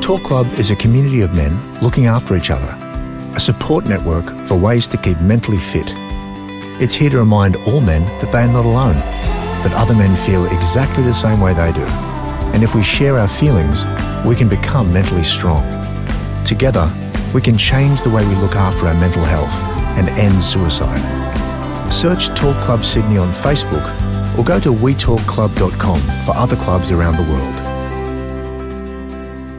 Talk 0.00 0.22
Club 0.22 0.46
is 0.56 0.70
a 0.70 0.76
community 0.76 1.22
of 1.22 1.34
men 1.34 1.58
looking 1.80 2.06
after 2.06 2.36
each 2.36 2.52
other, 2.52 2.70
a 3.34 3.40
support 3.40 3.86
network 3.86 4.24
for 4.46 4.56
ways 4.56 4.86
to 4.86 4.96
keep 4.96 5.18
mentally 5.18 5.58
fit. 5.58 5.92
It's 6.80 6.94
here 6.94 7.10
to 7.10 7.18
remind 7.18 7.56
all 7.66 7.80
men 7.80 8.04
that 8.20 8.30
they 8.30 8.42
are 8.42 8.52
not 8.52 8.66
alone, 8.66 8.94
that 8.94 9.74
other 9.74 9.96
men 9.96 10.14
feel 10.14 10.46
exactly 10.46 11.02
the 11.02 11.12
same 11.12 11.40
way 11.40 11.52
they 11.52 11.72
do. 11.72 11.84
And 12.54 12.62
if 12.62 12.76
we 12.76 12.84
share 12.84 13.18
our 13.18 13.26
feelings, 13.26 13.84
we 14.24 14.36
can 14.36 14.48
become 14.48 14.92
mentally 14.92 15.24
strong. 15.24 15.64
Together, 16.44 16.88
we 17.34 17.40
can 17.40 17.58
change 17.58 18.02
the 18.02 18.10
way 18.10 18.24
we 18.28 18.36
look 18.36 18.54
after 18.54 18.86
our 18.86 18.94
mental 18.94 19.24
health 19.24 19.64
and 19.98 20.08
end 20.10 20.44
suicide. 20.44 21.19
Search 21.90 22.28
Talk 22.28 22.56
Club 22.62 22.84
Sydney 22.84 23.18
on 23.18 23.30
Facebook 23.30 23.86
or 24.38 24.44
go 24.44 24.60
to 24.60 24.70
wetalkclub.com 24.70 26.00
for 26.24 26.34
other 26.34 26.56
clubs 26.56 26.90
around 26.90 27.16
the 27.16 27.30
world. 27.30 27.70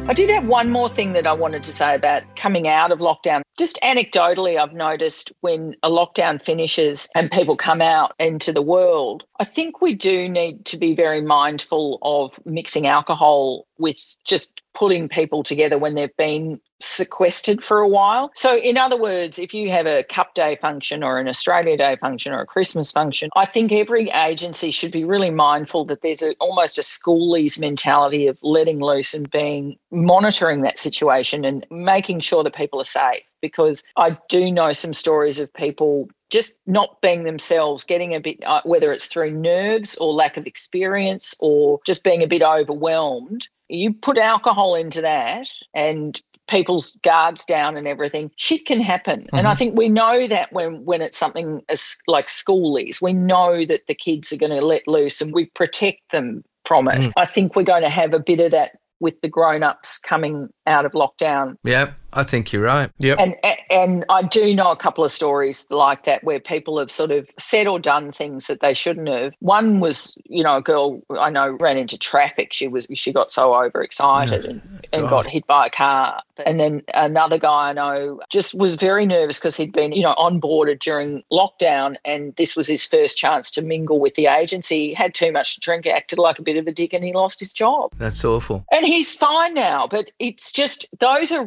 I 0.10 0.14
did 0.14 0.30
have 0.30 0.46
one 0.46 0.72
more 0.72 0.90
thing 0.90 1.14
that 1.14 1.26
I 1.26 1.32
wanted 1.32 1.64
to 1.64 1.72
say 1.72 1.96
about 1.96 2.24
coming 2.36 2.68
out 2.68 2.92
of 2.92 3.00
lockdown. 3.00 3.44
Just 3.58 3.80
anecdotally, 3.82 4.60
I've 4.60 4.74
noticed 4.74 5.32
when 5.40 5.76
a 5.84 5.90
lockdown 5.90 6.42
finishes 6.42 7.08
and 7.16 7.32
people 7.32 7.56
come 7.56 7.82
out 7.82 8.14
into 8.20 8.52
the 8.52 8.62
world, 8.62 9.24
I 9.40 9.46
think 9.46 9.80
we 9.80 9.94
do 9.96 10.28
need 10.28 10.66
to 10.66 10.78
be 10.78 10.96
very 10.96 11.22
mindful 11.22 12.00
of 12.02 12.38
mixing 12.46 12.88
alcohol 12.88 13.68
with 13.78 13.98
just 14.26 14.60
putting 14.74 15.08
people 15.08 15.44
together 15.44 15.78
when 15.78 15.96
they've 15.96 16.18
been 16.18 16.60
sequestered 16.84 17.64
for 17.64 17.80
a 17.80 17.88
while. 17.88 18.32
So, 18.34 18.58
in 18.58 18.78
other 18.78 18.98
words, 18.98 19.40
if 19.40 19.54
you 19.54 19.70
have 19.72 19.86
a 19.86 20.04
Cup 20.04 20.34
Day 20.34 20.56
function 20.56 21.04
or 21.04 21.20
an 21.20 21.28
Australia 21.28 21.78
Day 21.78 21.96
function 21.98 22.34
or 22.34 22.42
a 22.42 22.46
Christmas 22.46 22.92
function, 22.92 23.30
I 23.36 23.46
think 23.46 23.72
every 23.72 24.10
agency 24.10 24.72
should 24.72 24.92
be 24.92 25.04
really 25.04 25.32
mindful 25.32 25.86
that 25.86 26.02
there's 26.02 26.22
a, 26.22 26.34
almost 26.40 26.78
a 26.78 26.82
schoolies 26.82 27.60
mentality 27.60 28.28
of 28.28 28.38
letting 28.42 28.80
loose 28.80 29.14
and 29.14 29.30
being 29.32 29.78
monitoring 29.92 30.62
that 30.62 30.78
situation 30.78 31.46
and 31.46 31.66
making 31.70 32.20
sure 32.20 32.44
that 32.44 32.56
people 32.56 32.82
are 32.82 32.86
safe. 32.86 33.24
Because 33.42 33.84
I 33.98 34.18
do 34.30 34.52
know 34.52 34.72
some 34.72 34.94
stories 34.94 35.40
of 35.40 35.52
people 35.54 36.08
just 36.32 36.56
not 36.66 37.02
being 37.02 37.24
themselves, 37.26 37.84
getting 37.84 38.16
a 38.16 38.20
bit, 38.20 38.40
uh, 38.46 38.62
whether 38.64 38.92
it's 38.92 39.08
through 39.08 39.32
nerves 39.32 39.98
or 39.98 40.14
lack 40.14 40.38
of 40.38 40.48
experience 40.48 41.36
or 41.40 41.80
just 41.86 42.04
being 42.04 42.24
a 42.24 42.28
bit 42.28 42.42
overwhelmed. 42.42 43.48
You 43.68 43.94
put 43.94 44.18
alcohol 44.18 44.76
into 44.76 45.02
that 45.02 45.50
and 45.74 46.20
people's 46.48 47.00
guards 47.04 47.46
down 47.46 47.78
and 47.78 47.88
everything, 47.88 48.32
shit 48.36 48.66
can 48.66 48.82
happen. 48.82 49.28
And 49.34 49.48
I 49.48 49.52
mm-hmm. 49.52 49.58
think 49.58 49.78
we 49.78 49.90
know 49.90 50.28
that 50.28 50.52
when 50.52 50.84
when 50.86 51.02
it's 51.02 51.18
something 51.18 51.62
as 51.70 51.98
like 52.08 52.28
schoolies, 52.28 53.02
we 53.02 53.14
know 53.14 53.66
that 53.66 53.88
the 53.88 53.96
kids 53.96 54.32
are 54.32 54.38
going 54.38 54.52
to 54.52 54.66
let 54.66 54.88
loose 54.88 55.22
and 55.22 55.34
we 55.34 55.46
protect 55.46 56.12
them 56.12 56.44
from 56.66 56.88
it. 56.88 57.00
Mm. 57.00 57.12
I 57.18 57.26
think 57.26 57.56
we're 57.56 57.64
going 57.64 57.84
to 57.84 57.90
have 57.90 58.14
a 58.14 58.20
bit 58.20 58.40
of 58.40 58.52
that 58.52 58.72
with 59.00 59.20
the 59.22 59.28
grown-ups 59.28 59.98
coming 60.00 60.50
out 60.68 60.86
of 60.86 60.92
lockdown. 60.92 61.56
Yeah, 61.64 61.92
I 62.14 62.24
think 62.24 62.52
you're 62.52 62.64
right. 62.64 62.92
Yep. 63.00 63.18
And 63.20 63.36
and 63.70 64.06
I 64.10 64.24
do 64.24 64.54
know 64.54 64.72
a 64.72 64.76
couple 64.76 65.04
of 65.04 65.12
stories 65.12 65.66
like 65.70 66.06
that 66.06 66.24
where 66.24 66.40
people 66.40 66.78
have 66.80 66.92
sort 66.92 67.12
of 67.12 67.28
said 67.40 67.68
or 67.68 67.80
done 67.80 68.12
things 68.12 68.48
that 68.48 68.60
they 68.60 68.74
shouldn't 68.74 69.08
have. 69.08 69.34
One 69.40 69.80
was, 69.80 70.18
you 70.26 70.44
know, 70.44 70.58
a 70.58 70.62
girl 70.62 71.02
I 71.18 71.30
know 71.30 71.52
ran 71.60 71.78
into 71.78 71.98
traffic. 71.98 72.54
She 72.54 72.68
was 72.68 72.88
she 72.94 73.14
got 73.14 73.32
so 73.32 73.54
overexcited 73.54 74.46
and, 74.46 74.62
and 74.94 75.10
got 75.10 75.26
hit 75.26 75.48
by 75.48 75.68
a 75.68 75.70
car. 75.70 76.22
And 76.46 76.60
then 76.60 76.84
another 76.94 77.38
guy 77.38 77.70
I 77.70 77.74
know 77.74 78.20
just 78.30 78.56
was 78.56 78.76
very 78.76 79.06
nervous 79.06 79.40
because 79.40 79.56
he'd 79.56 79.72
been, 79.72 79.92
you 79.92 80.02
know, 80.02 80.16
onboarded 80.16 80.80
during 80.80 81.24
lockdown 81.32 81.96
and 82.04 82.36
this 82.36 82.56
was 82.56 82.68
his 82.68 82.86
first 82.86 83.18
chance 83.18 83.52
to 83.52 83.62
mingle 83.62 84.00
with 84.00 84.16
the 84.16 84.28
agency. 84.28 84.88
He 84.90 84.94
had 84.94 85.14
too 85.14 85.32
much 85.32 85.56
to 85.56 85.60
drink, 85.60 85.86
acted 85.86 86.20
like 86.20 86.40
a 86.40 86.42
bit 86.42 86.58
of 86.58 86.68
a 86.68 86.72
dick, 86.72 86.94
and 86.94 87.04
he 87.04 87.14
lost 87.14 87.40
his 87.40 87.54
job. 87.54 87.92
That's 87.98 88.26
awful. 88.26 88.66
And 88.72 88.86
he's 88.86 89.14
fine 89.14 89.54
now, 89.54 89.88
but 89.88 90.12
it's 90.20 90.52
just 90.52 90.86
those 91.00 91.32
are 91.32 91.46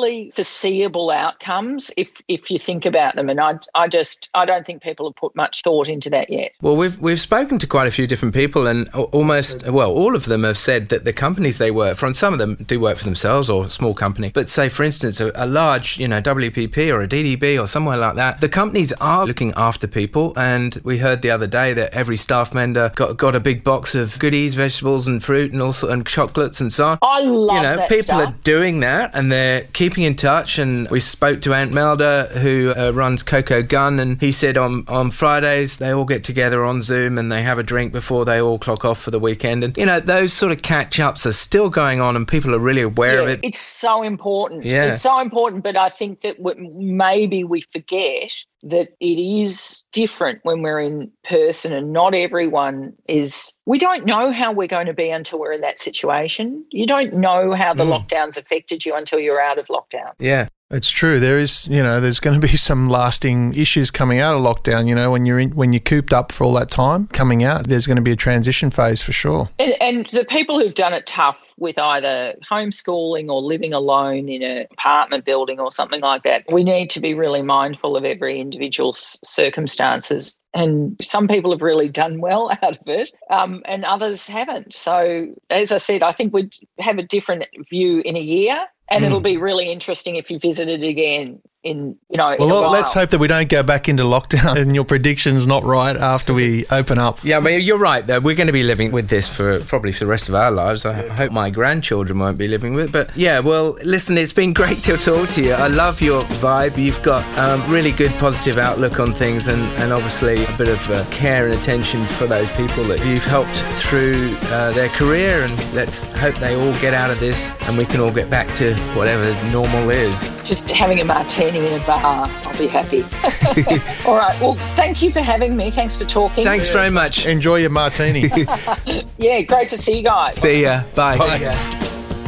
really 0.00 0.30
foreseeable 0.30 1.10
outcomes 1.10 1.90
if 1.96 2.22
if 2.28 2.50
you 2.50 2.58
think 2.58 2.86
about 2.86 3.16
them. 3.16 3.28
And 3.28 3.40
I 3.40 3.58
I 3.74 3.88
just 3.88 4.30
I 4.34 4.44
don't 4.44 4.64
think 4.64 4.82
people 4.82 5.08
have 5.08 5.16
put 5.16 5.34
much 5.36 5.62
thought 5.62 5.88
into 5.88 6.10
that 6.10 6.30
yet. 6.30 6.52
Well, 6.60 6.76
we've 6.76 6.98
we've 6.98 7.20
spoken 7.20 7.58
to 7.58 7.66
quite 7.66 7.86
a 7.86 7.90
few 7.90 8.06
different 8.06 8.34
people, 8.34 8.66
and 8.66 8.88
almost 8.90 9.66
well, 9.68 9.90
all 9.90 10.14
of 10.14 10.24
them 10.26 10.44
have 10.44 10.58
said 10.58 10.88
that 10.88 11.04
the 11.04 11.12
companies 11.12 11.58
they 11.58 11.70
work 11.70 11.96
for, 11.96 12.06
and 12.06 12.16
some 12.16 12.32
of 12.32 12.38
them 12.38 12.56
do 12.66 12.80
work 12.80 12.98
for 12.98 13.04
themselves 13.04 13.50
or 13.50 13.66
a 13.66 13.70
small 13.70 13.94
company, 13.94 14.30
but 14.32 14.48
say 14.48 14.68
for 14.68 14.84
instance 14.84 15.20
a, 15.20 15.30
a 15.34 15.46
large 15.46 15.98
you 15.98 16.08
know 16.08 16.20
WPP 16.20 16.92
or 16.92 17.02
a 17.02 17.08
DDB 17.08 17.62
or 17.62 17.66
somewhere 17.66 17.96
like 17.96 18.16
that, 18.16 18.40
the 18.40 18.48
companies 18.48 18.92
are 18.94 19.26
looking 19.26 19.52
after 19.56 19.86
people. 19.86 20.32
And 20.36 20.80
we 20.84 20.98
heard 20.98 21.22
the 21.22 21.30
other 21.30 21.46
day 21.46 21.72
that 21.74 21.92
every 21.92 22.16
staff 22.16 22.54
member 22.54 22.90
got 22.94 23.16
got 23.16 23.34
a 23.34 23.40
big 23.40 23.64
box 23.64 23.94
of 23.94 24.18
goodies, 24.18 24.54
vegetables, 24.54 25.06
and 25.06 25.22
fruit, 25.22 25.52
and 25.52 25.62
also 25.62 25.88
and 25.88 26.06
chocolates 26.06 26.60
and 26.60 26.72
so 26.72 26.86
on. 26.86 26.98
I 27.02 27.20
love 27.20 27.56
you 27.56 27.62
know, 27.62 27.76
that 27.76 27.88
people 27.88 28.04
stuff. 28.04 28.28
are 28.28 28.34
doing 28.44 28.80
that 28.80 29.10
and 29.14 29.30
they're 29.30 29.62
keeping 29.72 29.89
in 29.98 30.14
touch. 30.14 30.58
And 30.58 30.88
we 30.90 31.00
spoke 31.00 31.40
to 31.42 31.54
Aunt 31.54 31.72
Melda, 31.72 32.26
who 32.34 32.72
uh, 32.76 32.92
runs 32.92 33.22
Coco 33.22 33.62
Gun, 33.62 34.00
and 34.00 34.20
he 34.20 34.32
said 34.32 34.56
on, 34.56 34.84
on 34.88 35.10
Fridays 35.10 35.78
they 35.78 35.90
all 35.90 36.04
get 36.04 36.24
together 36.24 36.64
on 36.64 36.82
Zoom 36.82 37.18
and 37.18 37.30
they 37.30 37.42
have 37.42 37.58
a 37.58 37.62
drink 37.62 37.92
before 37.92 38.24
they 38.24 38.40
all 38.40 38.58
clock 38.58 38.84
off 38.84 39.00
for 39.00 39.10
the 39.10 39.18
weekend. 39.18 39.64
And, 39.64 39.76
you 39.76 39.86
know, 39.86 40.00
those 40.00 40.32
sort 40.32 40.52
of 40.52 40.62
catch 40.62 40.98
ups 41.00 41.26
are 41.26 41.32
still 41.32 41.70
going 41.70 42.00
on 42.00 42.16
and 42.16 42.26
people 42.26 42.54
are 42.54 42.58
really 42.58 42.82
aware 42.82 43.20
of 43.20 43.28
it. 43.28 43.40
It's 43.42 43.60
so 43.60 44.02
important. 44.02 44.64
Yeah. 44.64 44.92
It's 44.92 45.02
so 45.02 45.18
important, 45.20 45.62
but 45.62 45.76
I 45.76 45.88
think 45.88 46.20
that 46.22 46.36
w- 46.38 46.70
maybe 46.74 47.44
we 47.44 47.62
forget 47.62 48.44
that 48.62 48.88
it 49.00 49.18
is 49.18 49.84
different 49.92 50.40
when 50.42 50.62
we're 50.62 50.80
in 50.80 51.10
person 51.24 51.72
and 51.72 51.92
not 51.92 52.14
everyone 52.14 52.92
is 53.08 53.52
we 53.66 53.78
don't 53.78 54.04
know 54.04 54.32
how 54.32 54.52
we're 54.52 54.68
going 54.68 54.86
to 54.86 54.92
be 54.92 55.10
until 55.10 55.38
we're 55.38 55.52
in 55.52 55.60
that 55.60 55.78
situation. 55.78 56.64
You 56.70 56.86
don't 56.86 57.14
know 57.14 57.52
how 57.54 57.72
the 57.72 57.84
Mm. 57.84 58.06
lockdowns 58.06 58.36
affected 58.36 58.84
you 58.84 58.94
until 58.94 59.18
you're 59.18 59.40
out 59.40 59.58
of 59.58 59.66
lockdown. 59.68 60.12
Yeah. 60.18 60.48
It's 60.70 60.88
true. 60.88 61.18
There 61.18 61.38
is, 61.38 61.66
you 61.66 61.82
know, 61.82 62.00
there's 62.00 62.20
going 62.20 62.40
to 62.40 62.46
be 62.46 62.56
some 62.56 62.88
lasting 62.88 63.54
issues 63.54 63.90
coming 63.90 64.20
out 64.20 64.34
of 64.34 64.40
lockdown. 64.40 64.86
You 64.86 64.94
know, 64.94 65.10
when 65.10 65.26
you're 65.26 65.40
in, 65.40 65.50
when 65.50 65.72
you're 65.72 65.80
cooped 65.80 66.12
up 66.12 66.30
for 66.32 66.44
all 66.44 66.54
that 66.54 66.70
time, 66.70 67.08
coming 67.08 67.42
out, 67.42 67.68
there's 67.68 67.86
going 67.86 67.96
to 67.96 68.02
be 68.02 68.12
a 68.12 68.16
transition 68.16 68.70
phase 68.70 69.02
for 69.02 69.12
sure. 69.12 69.48
And, 69.58 69.74
and 69.80 70.08
the 70.12 70.24
people 70.24 70.60
who've 70.60 70.74
done 70.74 70.92
it 70.92 71.06
tough 71.06 71.52
with 71.58 71.78
either 71.78 72.34
homeschooling 72.48 73.28
or 73.28 73.42
living 73.42 73.74
alone 73.74 74.28
in 74.28 74.42
an 74.42 74.66
apartment 74.72 75.24
building 75.24 75.58
or 75.58 75.70
something 75.70 76.00
like 76.00 76.22
that, 76.22 76.44
we 76.50 76.64
need 76.64 76.88
to 76.90 77.00
be 77.00 77.14
really 77.14 77.42
mindful 77.42 77.96
of 77.96 78.04
every 78.04 78.40
individual's 78.40 79.18
circumstances. 79.24 80.38
And 80.54 80.96
some 81.00 81.28
people 81.28 81.52
have 81.52 81.62
really 81.62 81.88
done 81.88 82.20
well 82.20 82.50
out 82.62 82.78
of 82.78 82.86
it, 82.88 83.10
um, 83.28 83.62
and 83.66 83.84
others 83.84 84.26
haven't. 84.26 84.72
So, 84.74 85.26
as 85.48 85.70
I 85.70 85.76
said, 85.76 86.02
I 86.02 86.12
think 86.12 86.32
we'd 86.32 86.54
have 86.78 86.98
a 86.98 87.04
different 87.04 87.44
view 87.68 88.02
in 88.04 88.16
a 88.16 88.20
year, 88.20 88.66
and 88.90 89.04
it'll 89.04 89.20
mm. 89.20 89.24
be 89.24 89.36
really 89.36 89.70
interesting 89.70 90.16
if 90.16 90.30
you 90.30 90.38
visit 90.38 90.68
it 90.68 90.82
again 90.82 91.40
in 91.62 91.96
you 92.08 92.16
know. 92.16 92.30
in 92.30 92.40
a 92.42 92.46
Well, 92.46 92.62
while. 92.62 92.70
let's 92.70 92.94
hope 92.94 93.10
that 93.10 93.18
we 93.18 93.28
don't 93.28 93.48
go 93.48 93.62
back 93.62 93.88
into 93.88 94.02
lockdown 94.04 94.56
and 94.60 94.74
your 94.74 94.84
prediction's 94.84 95.46
not 95.46 95.62
right 95.62 95.94
after 95.96 96.32
we 96.32 96.64
open 96.70 96.98
up. 96.98 97.22
Yeah, 97.22 97.40
but 97.40 97.62
you're 97.62 97.76
right. 97.78 98.06
Though 98.06 98.18
we're 98.20 98.34
going 98.34 98.46
to 98.46 98.52
be 98.52 98.62
living 98.62 98.92
with 98.92 99.08
this 99.08 99.28
for 99.28 99.60
probably 99.60 99.92
for 99.92 100.00
the 100.00 100.06
rest 100.10 100.28
of 100.28 100.34
our 100.34 100.50
lives. 100.50 100.86
I 100.86 101.06
hope 101.08 101.32
my 101.32 101.50
grandchildren 101.50 102.18
won't 102.18 102.38
be 102.38 102.48
living 102.48 102.72
with. 102.74 102.86
it. 102.86 102.92
But 102.92 103.16
yeah, 103.16 103.40
well, 103.40 103.72
listen, 103.84 104.16
it's 104.16 104.32
been 104.32 104.52
great 104.54 104.78
to 104.84 104.96
talk 104.96 105.28
to 105.30 105.42
you. 105.42 105.52
I 105.52 105.66
love 105.66 106.00
your 106.00 106.22
vibe. 106.40 106.78
You've 106.78 107.02
got 107.02 107.22
um, 107.38 107.60
really 107.70 107.92
good, 107.92 108.12
positive 108.12 108.56
outlook 108.56 108.98
on 108.98 109.12
things, 109.12 109.48
and, 109.48 109.60
and 109.82 109.92
obviously 109.92 110.44
a 110.44 110.56
bit 110.56 110.68
of 110.68 110.90
uh, 110.90 111.04
care 111.10 111.44
and 111.44 111.54
attention 111.54 112.04
for 112.06 112.26
those 112.26 112.50
people 112.56 112.84
that 112.84 113.04
you've 113.04 113.24
helped 113.24 113.56
through 113.82 114.34
uh, 114.44 114.72
their 114.72 114.88
career. 114.90 115.42
And 115.44 115.74
let's 115.74 116.04
hope 116.18 116.36
they 116.36 116.54
all 116.54 116.72
get 116.80 116.94
out 116.94 117.10
of 117.10 117.20
this, 117.20 117.50
and 117.62 117.76
we 117.76 117.84
can 117.84 118.00
all 118.00 118.12
get 118.12 118.30
back 118.30 118.46
to 118.54 118.74
whatever 118.94 119.24
normal 119.52 119.90
is. 119.90 120.22
just 120.44 120.70
having 120.70 121.00
a 121.00 121.04
martini 121.04 121.49
in 121.54 121.80
a 121.80 121.86
bar, 121.86 122.28
I'll 122.28 122.58
be 122.58 122.66
happy. 122.66 123.02
All 124.08 124.16
right. 124.16 124.38
Well, 124.40 124.54
thank 124.76 125.02
you 125.02 125.12
for 125.12 125.20
having 125.20 125.56
me. 125.56 125.70
Thanks 125.70 125.96
for 125.96 126.04
talking. 126.04 126.44
Thanks 126.44 126.68
very 126.68 126.90
much. 126.90 127.26
Enjoy 127.26 127.56
your 127.56 127.70
martini. 127.70 128.30
Yeah, 129.18 129.42
great 129.42 129.68
to 129.68 129.76
see 129.76 129.98
you 129.98 130.04
guys. 130.04 130.36
See 130.36 130.62
ya. 130.62 130.82
Bye. 130.94 131.18
Bye. 131.18 131.38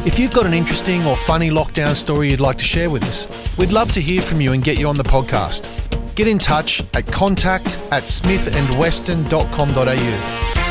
If 0.05 0.19
you've 0.19 0.33
got 0.33 0.45
an 0.45 0.53
interesting 0.53 1.03
or 1.05 1.15
funny 1.15 1.49
lockdown 1.49 1.95
story 1.95 2.29
you'd 2.29 2.39
like 2.39 2.57
to 2.57 2.63
share 2.63 2.89
with 2.89 3.03
us, 3.03 3.57
we'd 3.57 3.71
love 3.71 3.91
to 3.93 4.01
hear 4.01 4.21
from 4.21 4.41
you 4.41 4.53
and 4.53 4.63
get 4.63 4.79
you 4.79 4.87
on 4.87 4.97
the 4.97 5.03
podcast. 5.03 5.89
Get 6.15 6.27
in 6.27 6.39
touch 6.39 6.81
at 6.93 7.07
contact 7.07 7.77
at 7.91 8.03
smithandwestern.com.au. 8.03 10.62